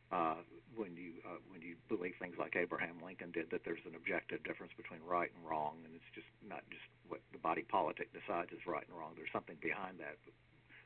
[0.07, 0.39] Uh,
[0.79, 4.43] when you uh, when you believe things like Abraham Lincoln did, that there's an objective
[4.47, 8.51] difference between right and wrong, and it's just not just what the body politic decides
[8.55, 9.11] is right and wrong.
[9.19, 10.15] There's something behind that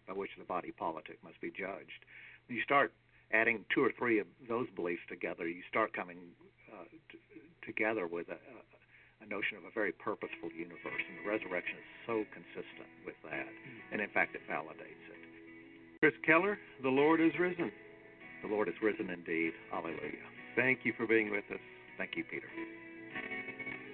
[0.07, 2.01] by which the body politic must be judged.
[2.47, 2.93] When you start
[3.29, 6.33] adding two or three of those beliefs together, you start coming
[6.73, 7.21] uh, t-
[7.61, 8.80] together with a, a
[9.30, 13.49] notion of a very purposeful universe, and the resurrection is so consistent with that,
[13.91, 15.22] and in fact, it validates it.
[15.99, 17.72] Chris Keller, the Lord is risen.
[18.41, 19.53] The Lord is risen indeed.
[19.69, 20.26] Hallelujah.
[20.55, 21.61] Thank you for being with us.
[21.97, 22.49] Thank you, Peter.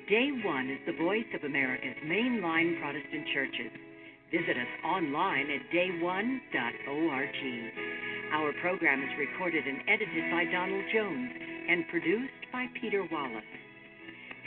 [0.07, 3.71] Day One is the voice of America's mainline Protestant churches.
[4.31, 7.35] Visit us online at dayone.org.
[8.31, 11.31] Our program is recorded and edited by Donald Jones
[11.69, 13.43] and produced by Peter Wallace.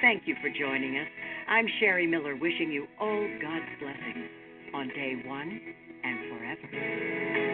[0.01, 1.07] Thank you for joining us.
[1.47, 4.31] I'm Sherry Miller wishing you all God's blessings
[4.73, 5.61] on day one
[6.03, 7.50] and forever.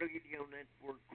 [0.00, 1.05] Radio Network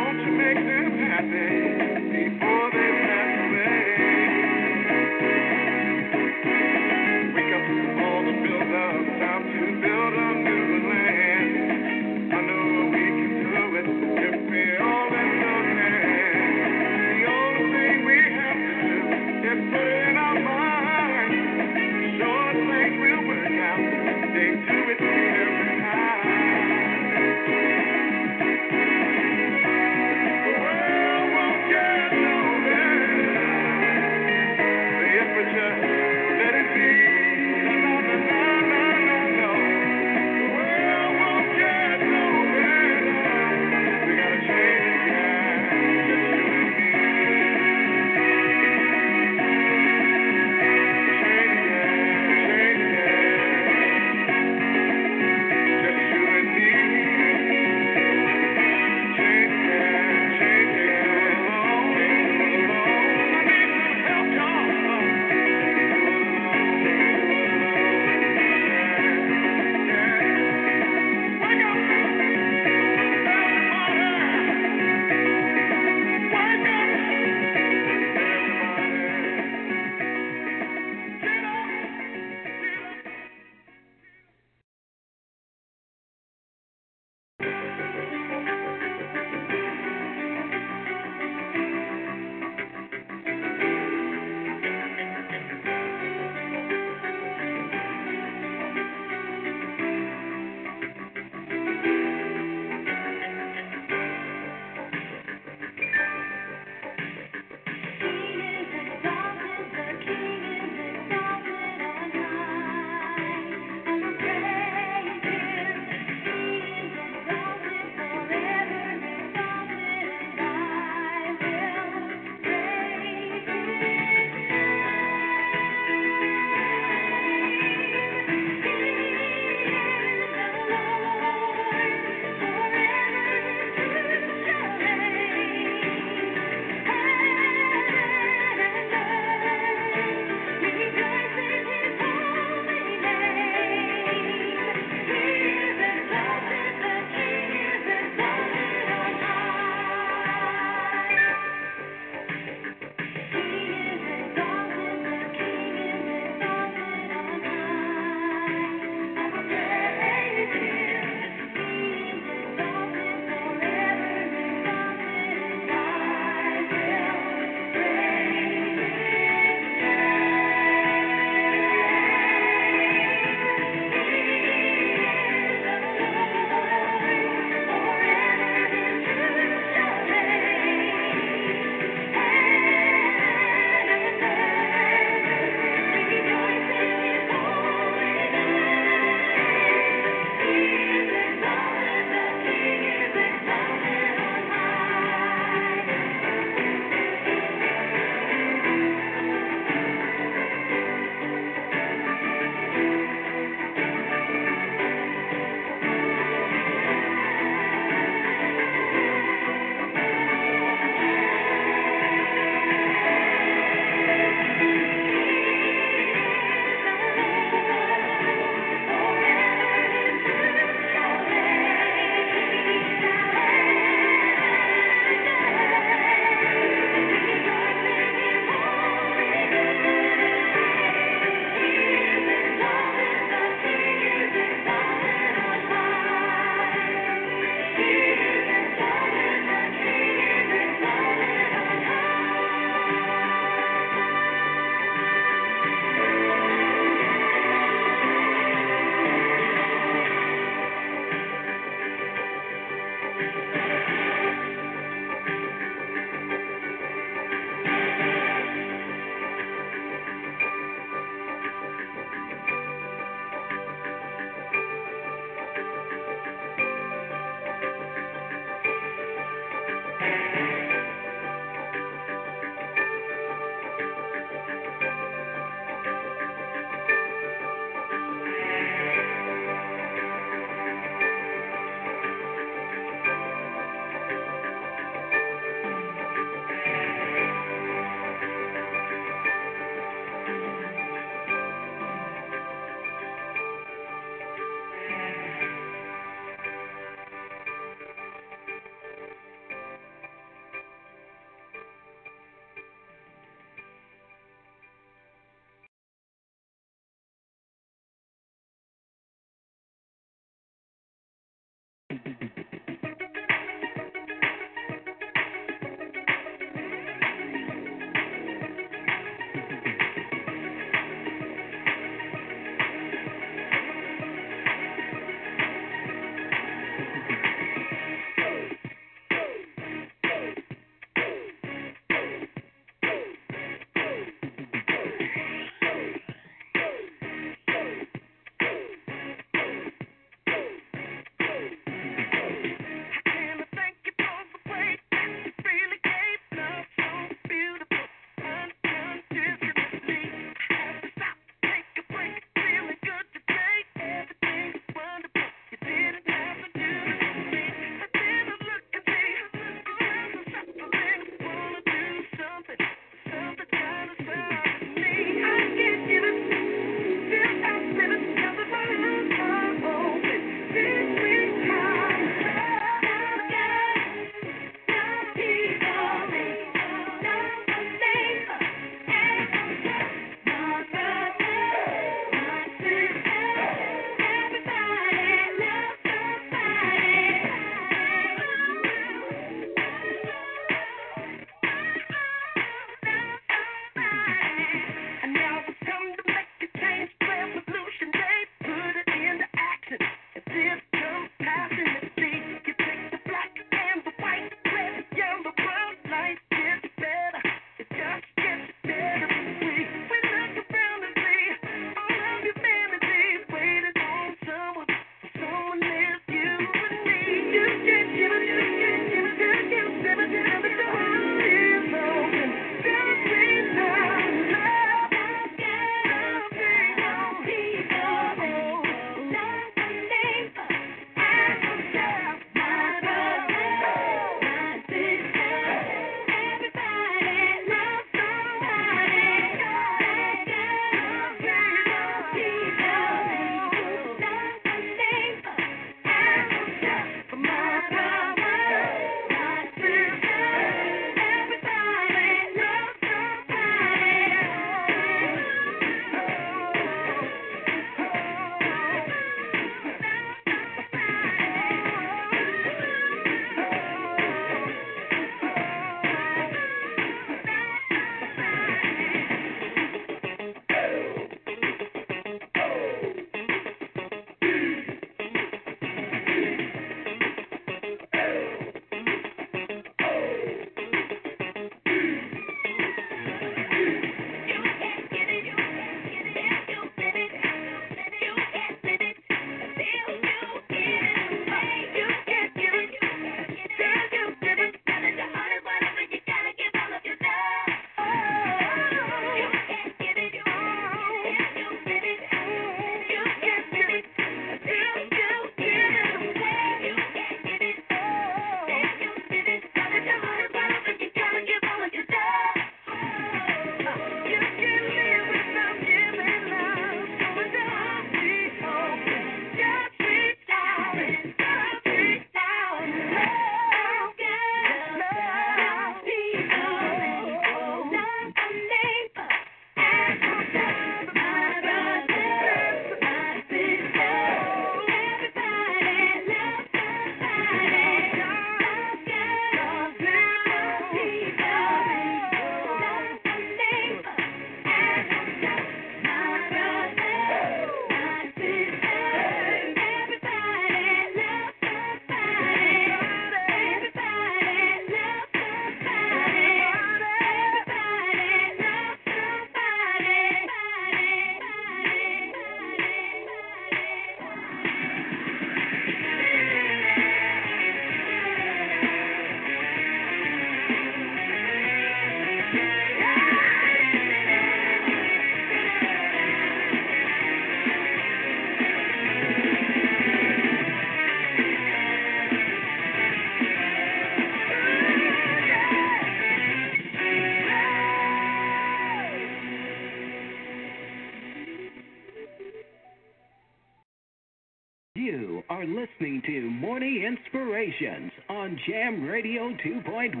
[598.48, 600.00] Jam Radio 2.1.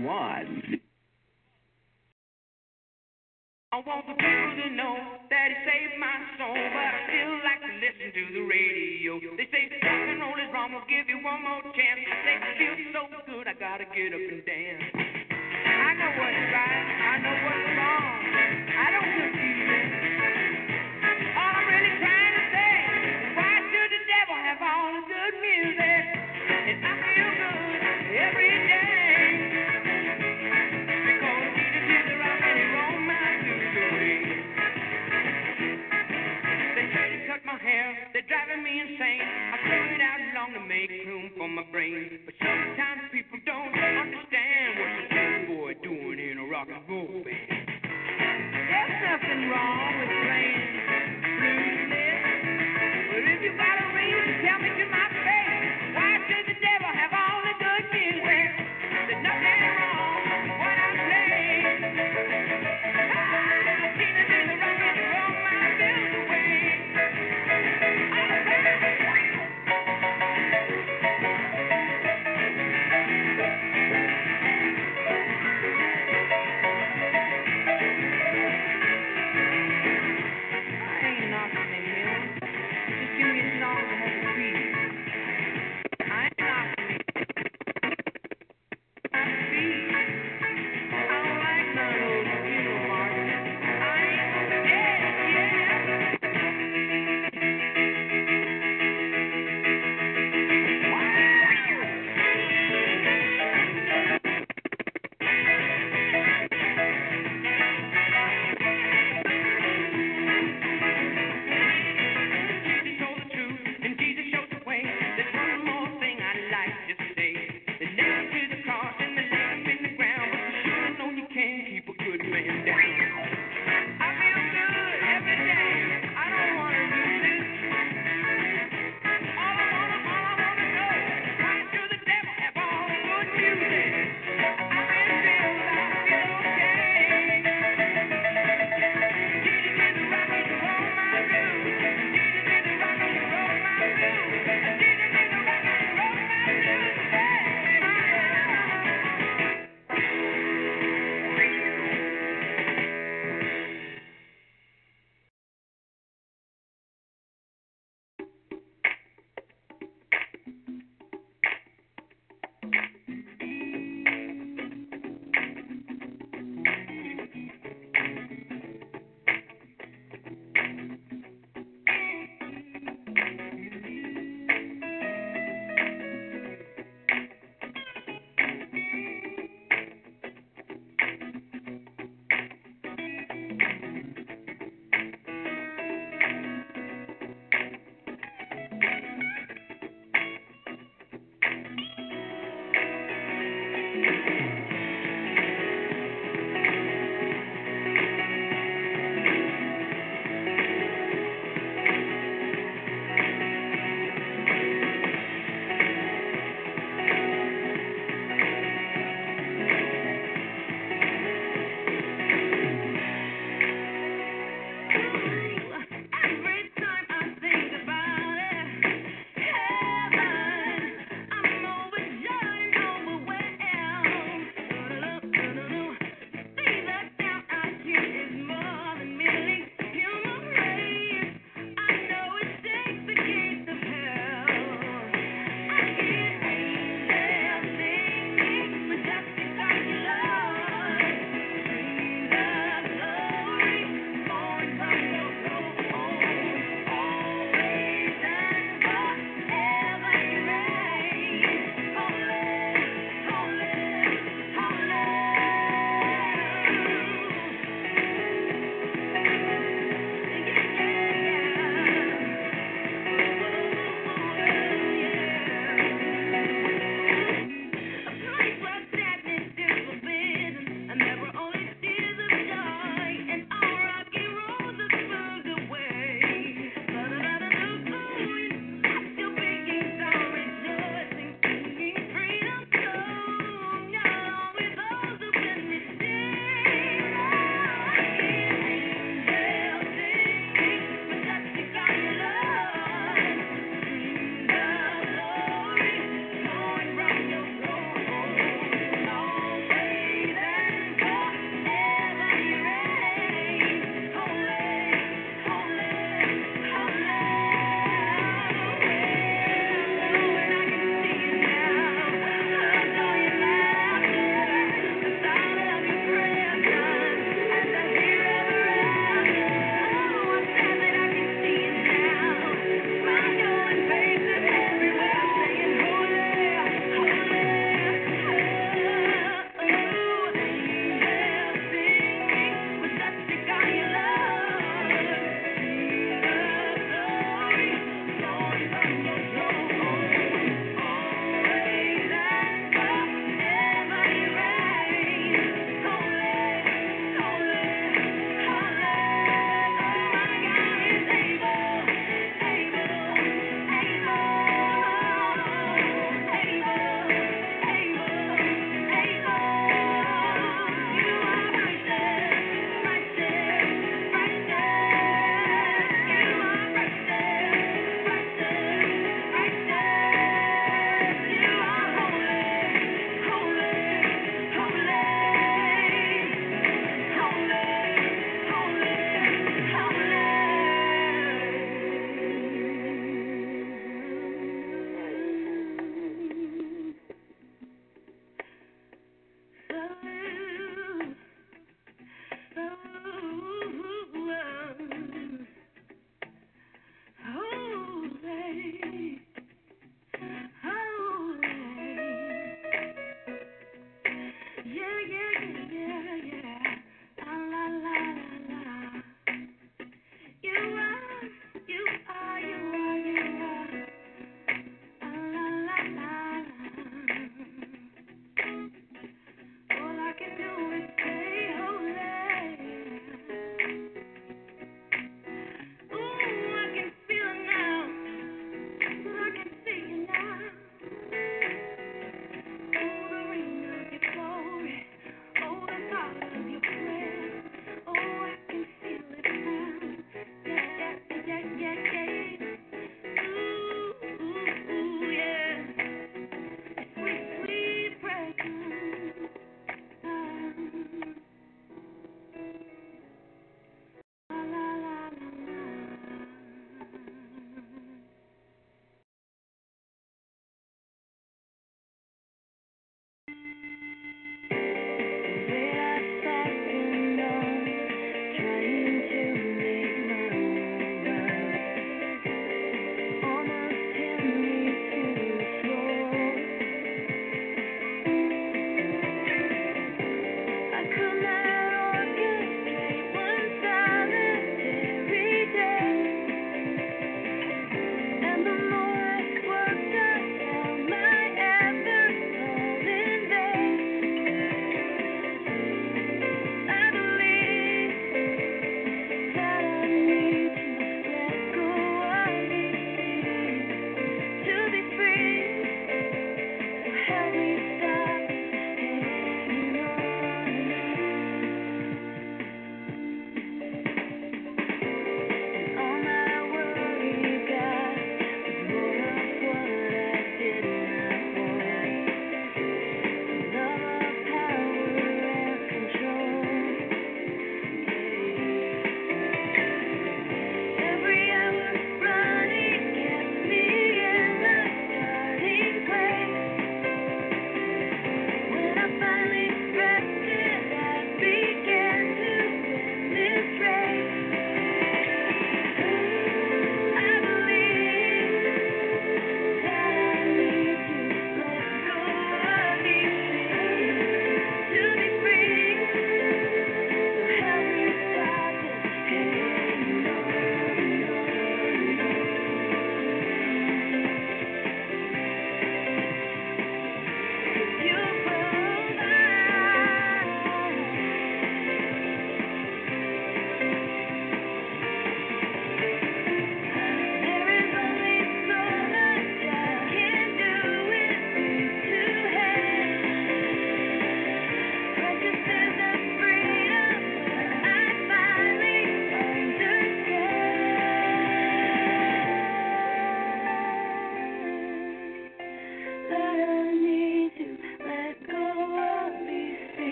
[3.68, 4.96] I want the people to know
[5.28, 9.20] that it saved my soul, but I still like to listen to the radio.
[9.36, 12.00] They say rock and roll is wrong, we'll give you one more chance.
[12.24, 14.96] They feel so good, I gotta get up and dance.
[14.96, 18.16] I know what's right, I know what's wrong.
[18.64, 19.27] I don't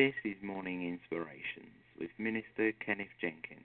[0.00, 3.60] This is Morning Inspirations with Minister Kenneth Jenkins.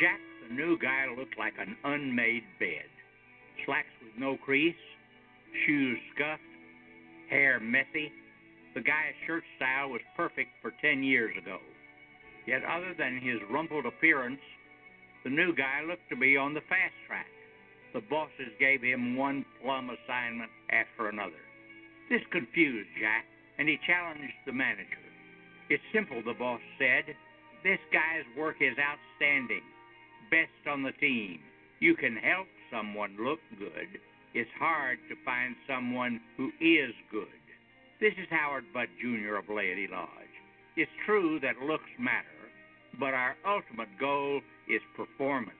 [0.00, 0.18] Jack,
[0.48, 2.90] the new guy looked like an unmade bed.
[3.64, 4.74] Slacks with no crease,
[5.66, 6.42] shoes scuffed,
[7.30, 8.10] hair messy.
[8.74, 11.58] The guy's shirt style was perfect for 10 years ago.
[12.46, 14.42] Yet, other than his rumpled appearance,
[15.22, 17.30] the new guy looked to be on the fast track.
[17.94, 21.40] The bosses gave him one plum assignment after another.
[22.10, 23.24] This confused Jack,
[23.58, 25.00] and he challenged the manager.
[25.70, 27.14] It's simple, the boss said.
[27.62, 29.62] This guy's work is outstanding.
[30.34, 31.38] Best on the team.
[31.78, 34.00] You can help someone look good.
[34.34, 37.38] It's hard to find someone who is good.
[38.00, 39.36] This is Howard Butt Jr.
[39.36, 40.34] of Laity Lodge.
[40.76, 42.50] It's true that looks matter,
[42.98, 45.54] but our ultimate goal is performance.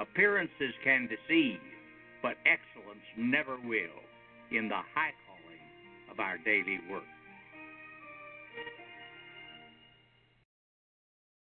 [0.00, 1.62] Appearances can deceive,
[2.20, 4.02] but excellence never will
[4.50, 7.13] in the high calling of our daily work.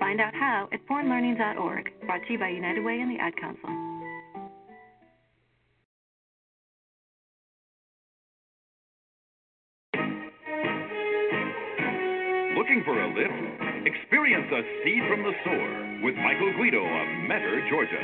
[0.00, 3.68] Find out how at bornlearning.org, brought to you by United Way and the Ad Council.
[12.56, 13.86] Looking for a lift?
[13.86, 18.00] Experience a seed from the sower with Michael Guido of Metter, Georgia.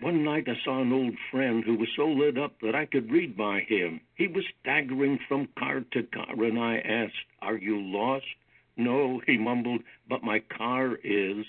[0.00, 3.10] One night I saw an old friend who was so lit up that I could
[3.10, 4.02] read by him.
[4.16, 8.26] He was staggering from car to car, and I asked, Are you lost?
[8.76, 11.46] No, he mumbled, but my car is.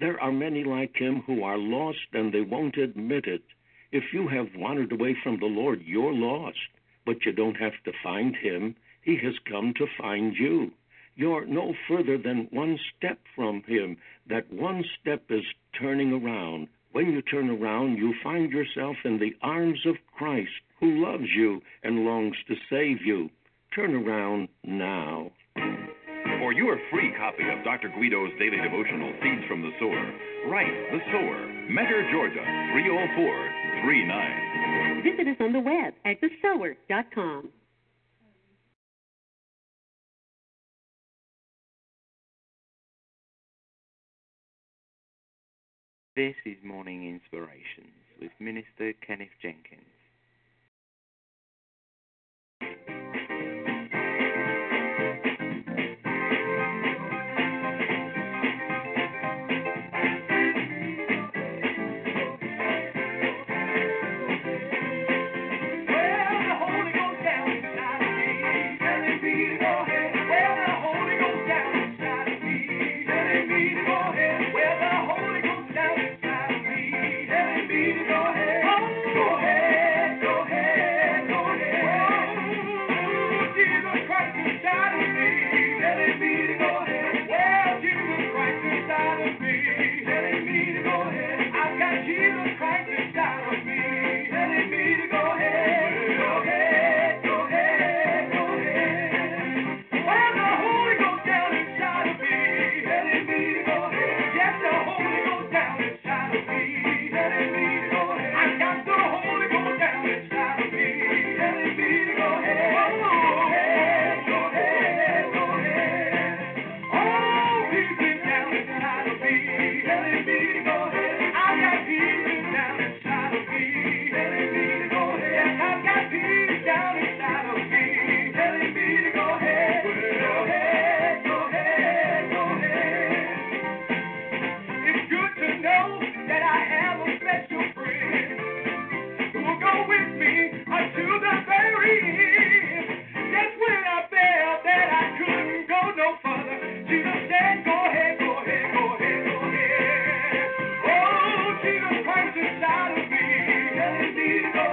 [0.00, 3.44] There are many like him who are lost and they won't admit it.
[3.92, 6.68] If you have wandered away from the Lord, you're lost.
[7.04, 8.76] But you don't have to find him.
[9.02, 10.72] He has come to find you.
[11.16, 13.98] You're no further than one step from him.
[14.26, 15.44] That one step is
[15.78, 16.68] turning around.
[16.92, 21.60] When you turn around, you find yourself in the arms of Christ, who loves you
[21.82, 23.30] and longs to save you.
[23.74, 25.30] Turn around now.
[26.38, 27.88] For your free copy of Dr.
[27.88, 30.12] Guido's daily devotional, Seeds from the Sower,
[30.48, 35.02] write The Sower, Metter, Georgia, 30439.
[35.02, 37.48] Visit us on the web at thesower.com.
[46.16, 47.90] This is Morning Inspirations
[48.20, 49.93] with Minister Kenneth Jenkins.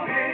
[0.08, 0.31] baby.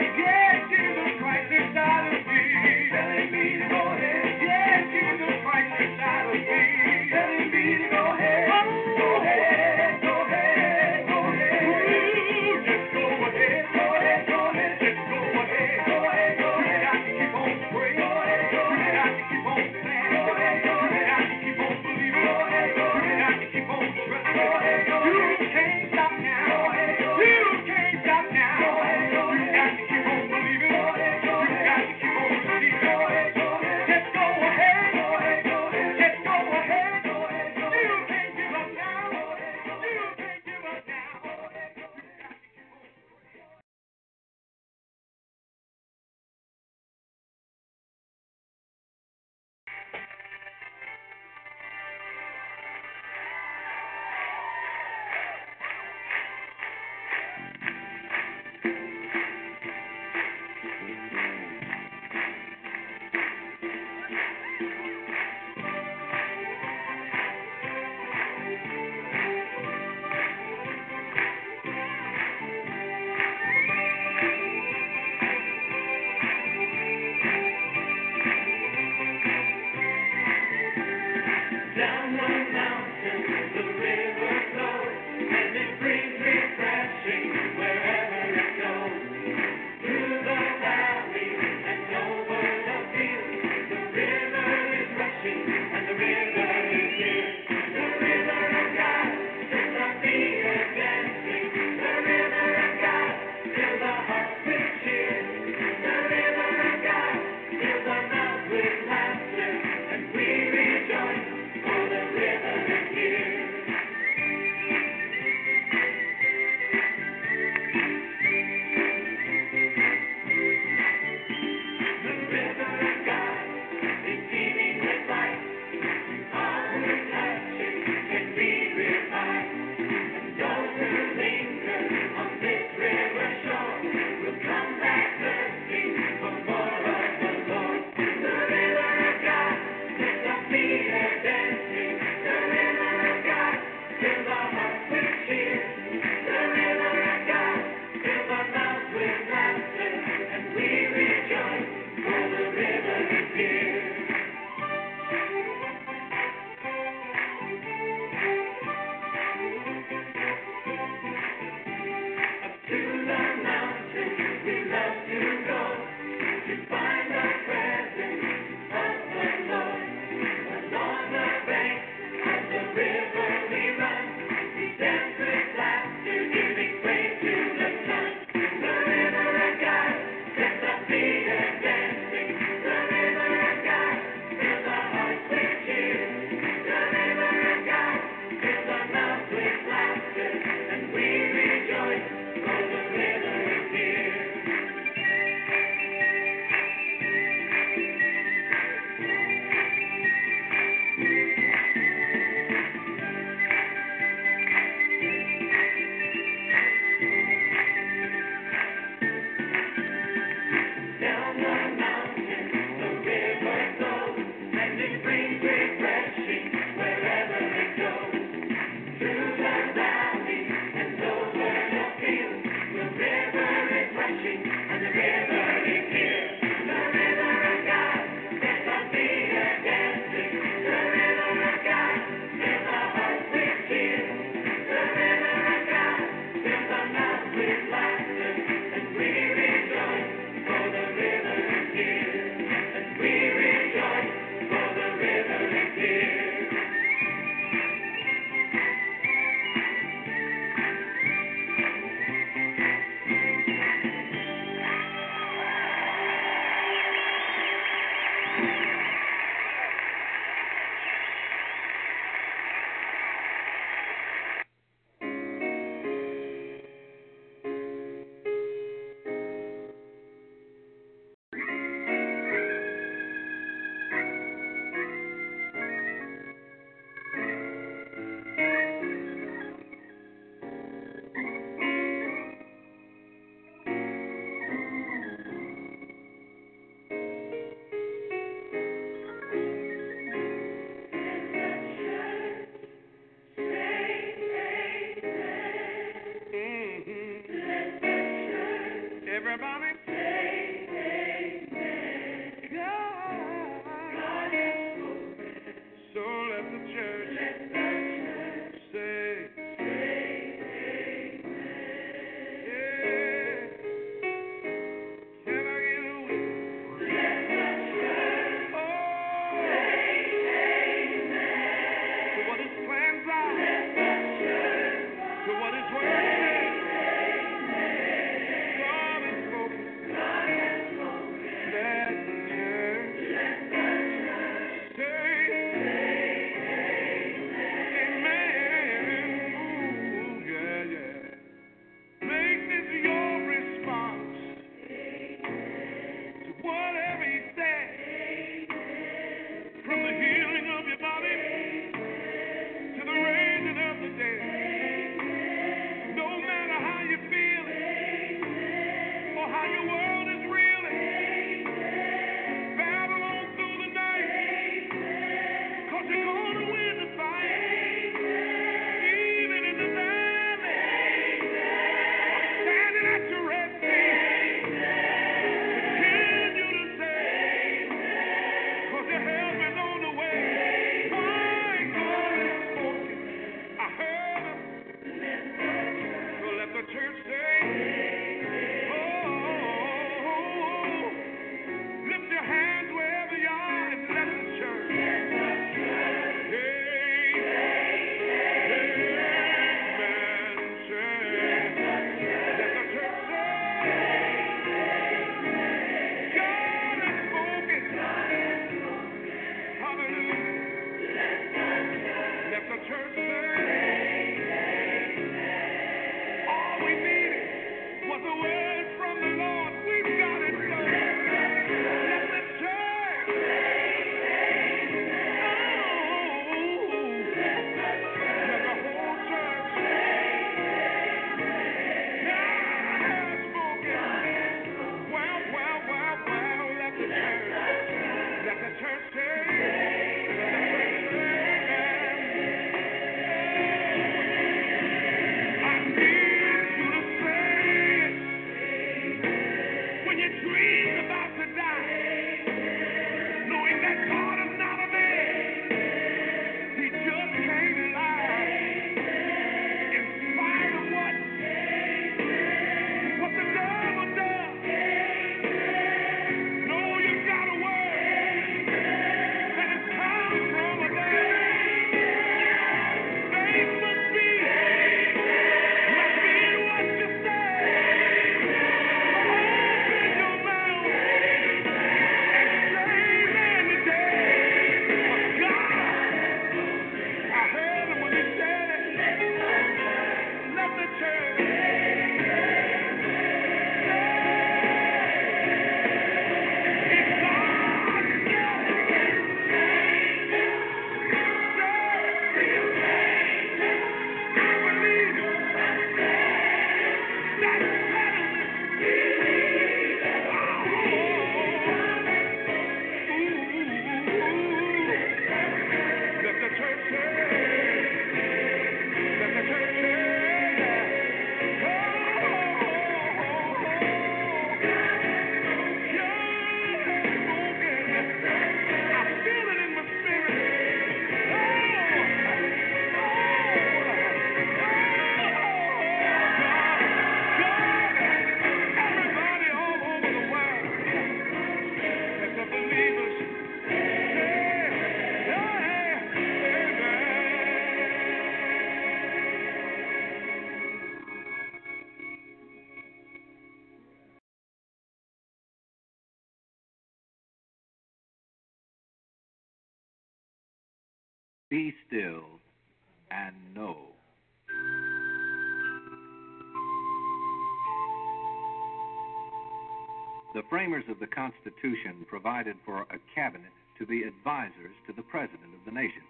[570.37, 575.43] Framers of the Constitution provided for a cabinet to be advisors to the President of
[575.47, 575.81] the nation.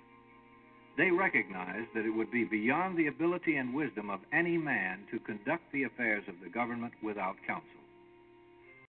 [0.96, 5.20] They recognized that it would be beyond the ability and wisdom of any man to
[5.20, 7.84] conduct the affairs of the government without counsel.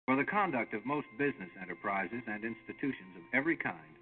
[0.06, 3.98] For the conduct of most business enterprises and institutions of every kind,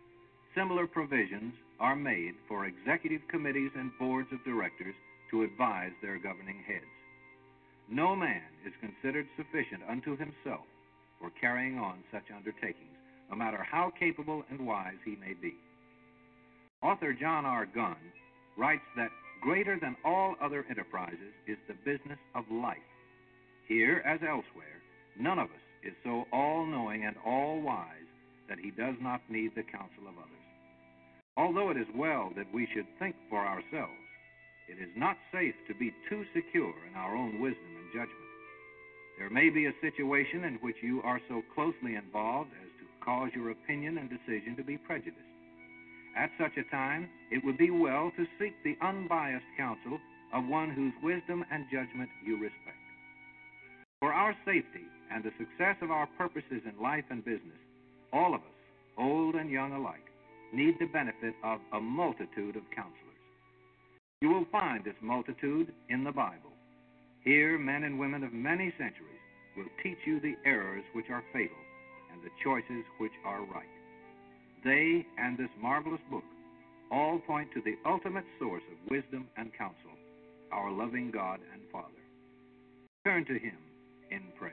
[0.54, 4.94] similar provisions are made for executive committees and boards of directors
[5.30, 6.92] to advise their governing heads.
[7.88, 10.68] No man is considered sufficient unto himself
[11.26, 12.94] for carrying on such undertakings,
[13.28, 15.54] no matter how capable and wise he may be.
[16.82, 17.66] Author John R.
[17.66, 17.96] Gunn
[18.56, 19.10] writes that
[19.42, 22.78] greater than all other enterprises is the business of life.
[23.66, 24.78] Here, as elsewhere,
[25.18, 28.06] none of us is so all knowing and all wise
[28.48, 30.46] that he does not need the counsel of others.
[31.36, 33.98] Although it is well that we should think for ourselves,
[34.68, 38.25] it is not safe to be too secure in our own wisdom and judgment.
[39.18, 43.30] There may be a situation in which you are so closely involved as to cause
[43.34, 45.20] your opinion and decision to be prejudiced.
[46.16, 49.98] At such a time, it would be well to seek the unbiased counsel
[50.34, 52.76] of one whose wisdom and judgment you respect.
[54.00, 57.60] For our safety and the success of our purposes in life and business,
[58.12, 58.56] all of us,
[58.98, 60.04] old and young alike,
[60.52, 63.02] need the benefit of a multitude of counselors.
[64.20, 66.55] You will find this multitude in the Bible.
[67.26, 69.18] Here, men and women of many centuries
[69.56, 71.56] will teach you the errors which are fatal
[72.12, 73.66] and the choices which are right.
[74.62, 76.22] They and this marvelous book
[76.92, 79.90] all point to the ultimate source of wisdom and counsel,
[80.52, 81.88] our loving God and Father.
[83.04, 83.58] Turn to Him
[84.12, 84.52] in prayer.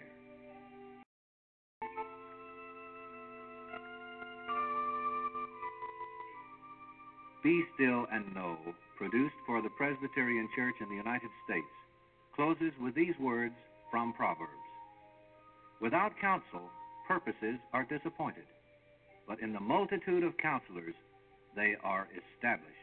[7.44, 8.58] Be Still and Know,
[8.98, 11.68] produced for the Presbyterian Church in the United States,
[12.36, 13.56] closes with these words
[13.92, 14.52] from Proverbs
[15.82, 16.70] Without counsel,
[17.08, 18.46] purposes are disappointed,
[19.28, 20.96] but in the multitude of counselors,
[21.56, 22.83] they are established.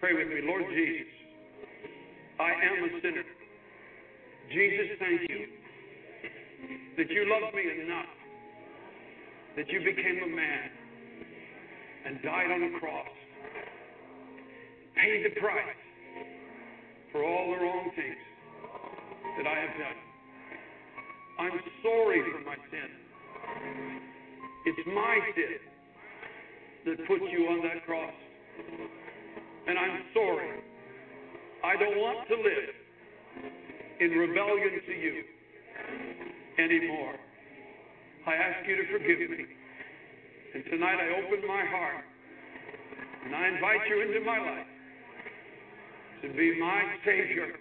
[0.00, 1.10] Pray with me, Lord Jesus.
[2.38, 3.26] I am a sinner.
[4.52, 5.46] Jesus, thank you
[6.96, 8.06] that you loved me enough
[9.56, 10.70] that you became a man
[12.06, 13.10] and died on a cross,
[14.94, 15.82] paid the price
[17.10, 18.22] for all the wrong things
[19.36, 19.98] that I have done.
[21.40, 22.90] I'm sorry for my sin.
[24.66, 25.58] It's my sin
[26.86, 28.14] that put you on that cross.
[29.68, 30.48] And I'm sorry.
[31.62, 32.74] I don't want to live
[34.00, 35.24] in rebellion to you
[36.58, 37.12] anymore.
[38.26, 39.44] I ask you to forgive me.
[40.54, 42.04] And tonight I open my heart
[43.26, 44.66] and I invite you into my life
[46.22, 47.52] to be my Savior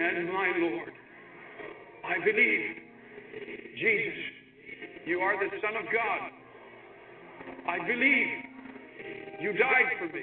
[0.00, 0.92] and my Lord.
[2.08, 2.76] I believe,
[3.76, 4.18] Jesus,
[5.04, 6.30] you are the Son of God.
[7.68, 8.28] I believe
[9.42, 10.22] you died for me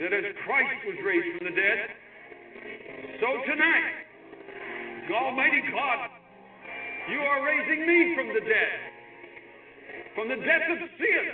[0.00, 1.78] that as Christ was raised from the dead,
[3.20, 4.10] so tonight,
[5.10, 6.08] Almighty God,
[7.10, 8.78] you are raising me from the dead,
[10.14, 11.24] from the death of sin.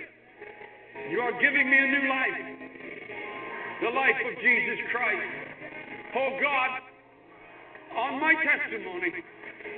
[1.11, 2.41] You are giving me a new life,
[3.83, 5.31] the life of Jesus Christ.
[6.17, 6.71] Oh God,
[7.97, 9.13] on my testimony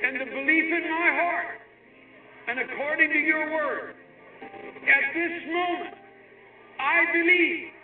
[0.04, 1.58] and the belief in my heart,
[2.48, 3.94] and according to your word,
[4.42, 5.94] at this moment,
[6.78, 7.77] I believe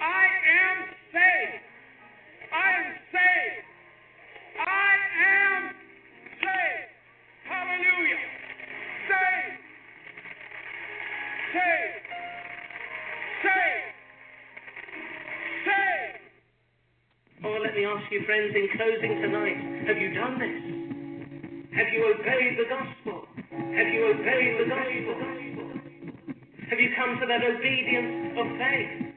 [0.00, 0.78] I am
[1.12, 1.64] saved.
[2.52, 3.66] I am saved.
[4.60, 4.92] I
[5.26, 5.62] am
[6.40, 6.90] saved.
[7.48, 8.22] Hallelujah.
[9.08, 9.58] Saved.
[11.52, 12.06] Saved.
[13.42, 13.88] Saved.
[15.64, 16.24] Saved.
[17.44, 20.76] Oh, let me ask you, friends, in closing tonight, have you done this?
[21.76, 23.26] Have you obeyed the gospel?
[23.50, 25.16] Have you obeyed the gospel?
[26.70, 29.15] Have you come to that obedience of faith?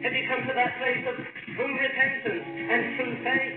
[0.00, 1.16] Have you come to that place of
[1.52, 3.56] true repentance and true faith?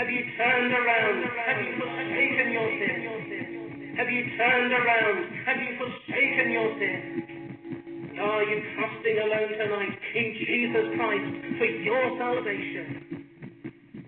[0.00, 1.18] Have you turned around?
[1.44, 3.94] Have you forsaken your sin?
[4.00, 5.18] Have you turned around?
[5.44, 8.16] Have you forsaken your sin?
[8.16, 13.28] Are you trusting alone tonight in Jesus Christ for your salvation?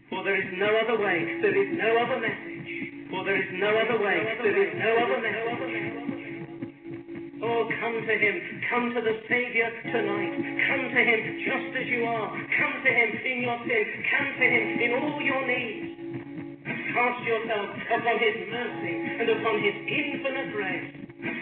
[0.09, 3.09] For there is no other way, there is no other message.
[3.13, 5.62] For there is no other way, there is no other message.
[7.43, 8.37] Oh, come to Him.
[8.71, 10.35] Come to the Savior tonight.
[10.71, 12.31] Come to Him just as you are.
[12.31, 13.87] Come to Him in your sin.
[14.15, 16.63] Come to Him in all your needs.
[16.95, 17.67] Cast yourself
[17.99, 20.89] upon His mercy and upon His infinite grace.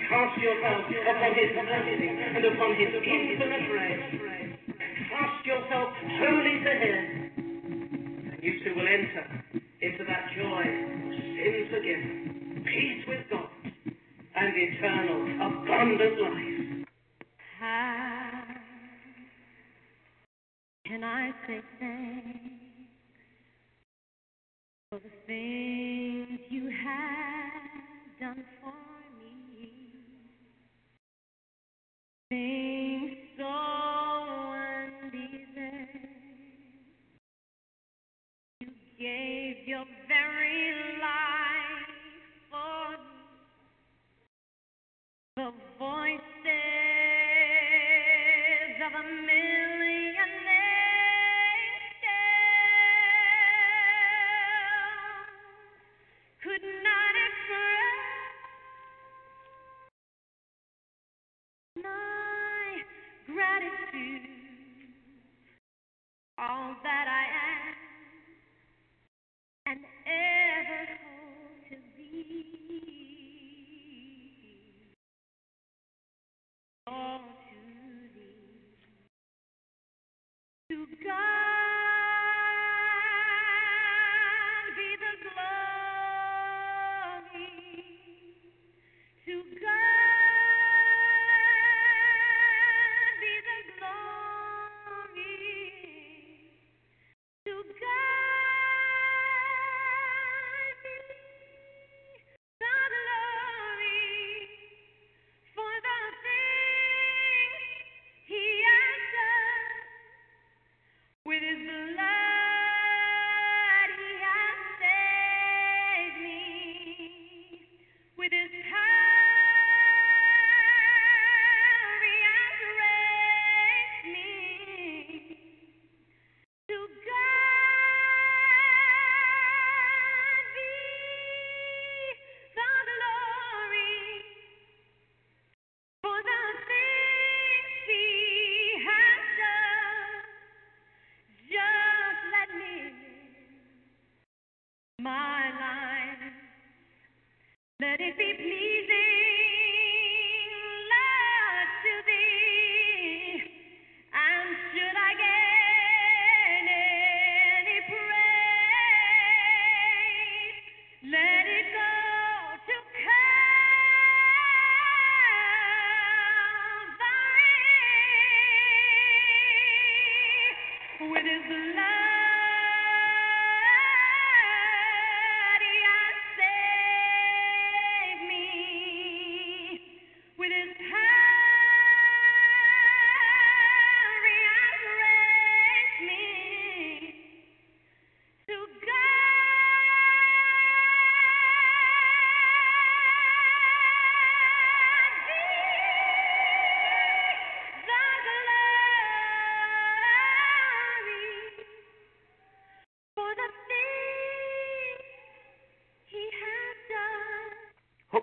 [0.08, 4.04] Cast yourself upon His mercy and upon His infinite grace.
[5.12, 6.96] Cast yourself wholly to Him.
[8.32, 9.24] And you too will enter
[9.84, 10.64] into that joy
[11.40, 13.29] sin forgiven, peace with God,
[14.40, 16.86] and eternal, abundant life.
[17.60, 18.42] How
[20.86, 22.49] can I say thanks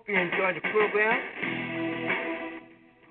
[0.08, 1.20] you enjoyed the program.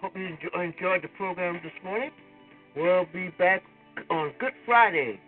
[0.02, 2.12] Hope you enjo- enjoyed the program this morning.
[2.76, 3.64] We'll be back
[4.10, 5.20] on Good Friday.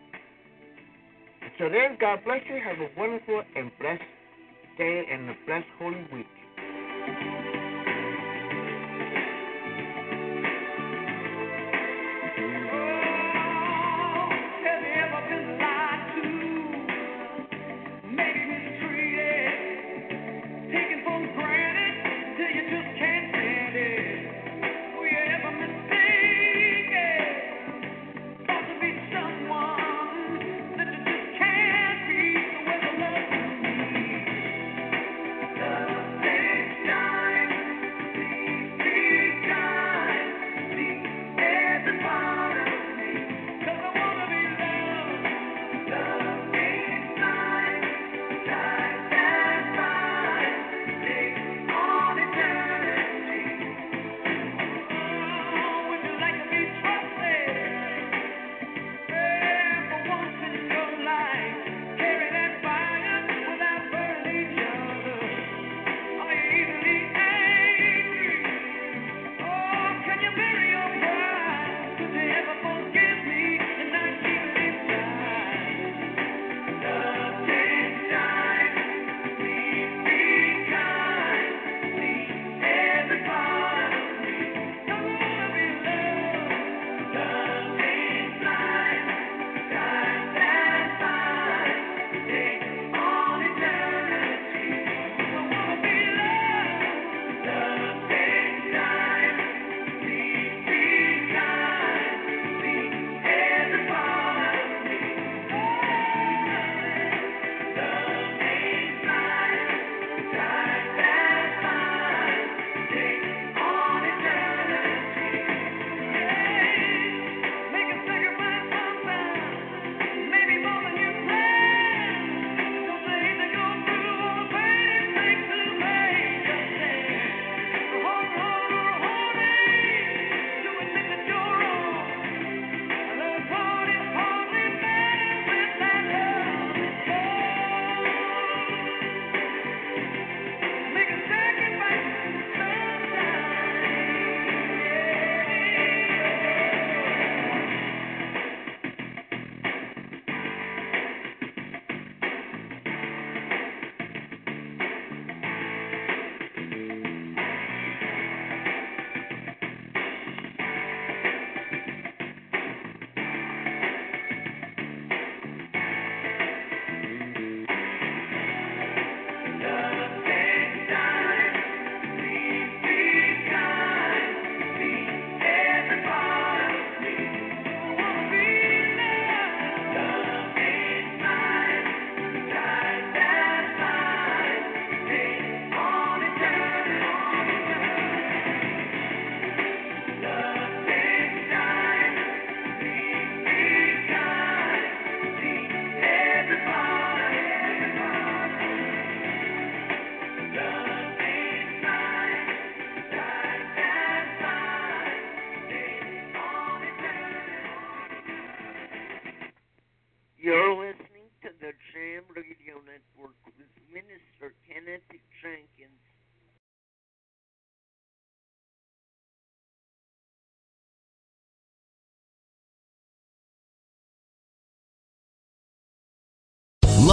[1.58, 2.60] So then, God bless you.
[2.64, 4.02] Have a wonderful and blessed
[4.78, 6.28] day and a blessed Holy Week.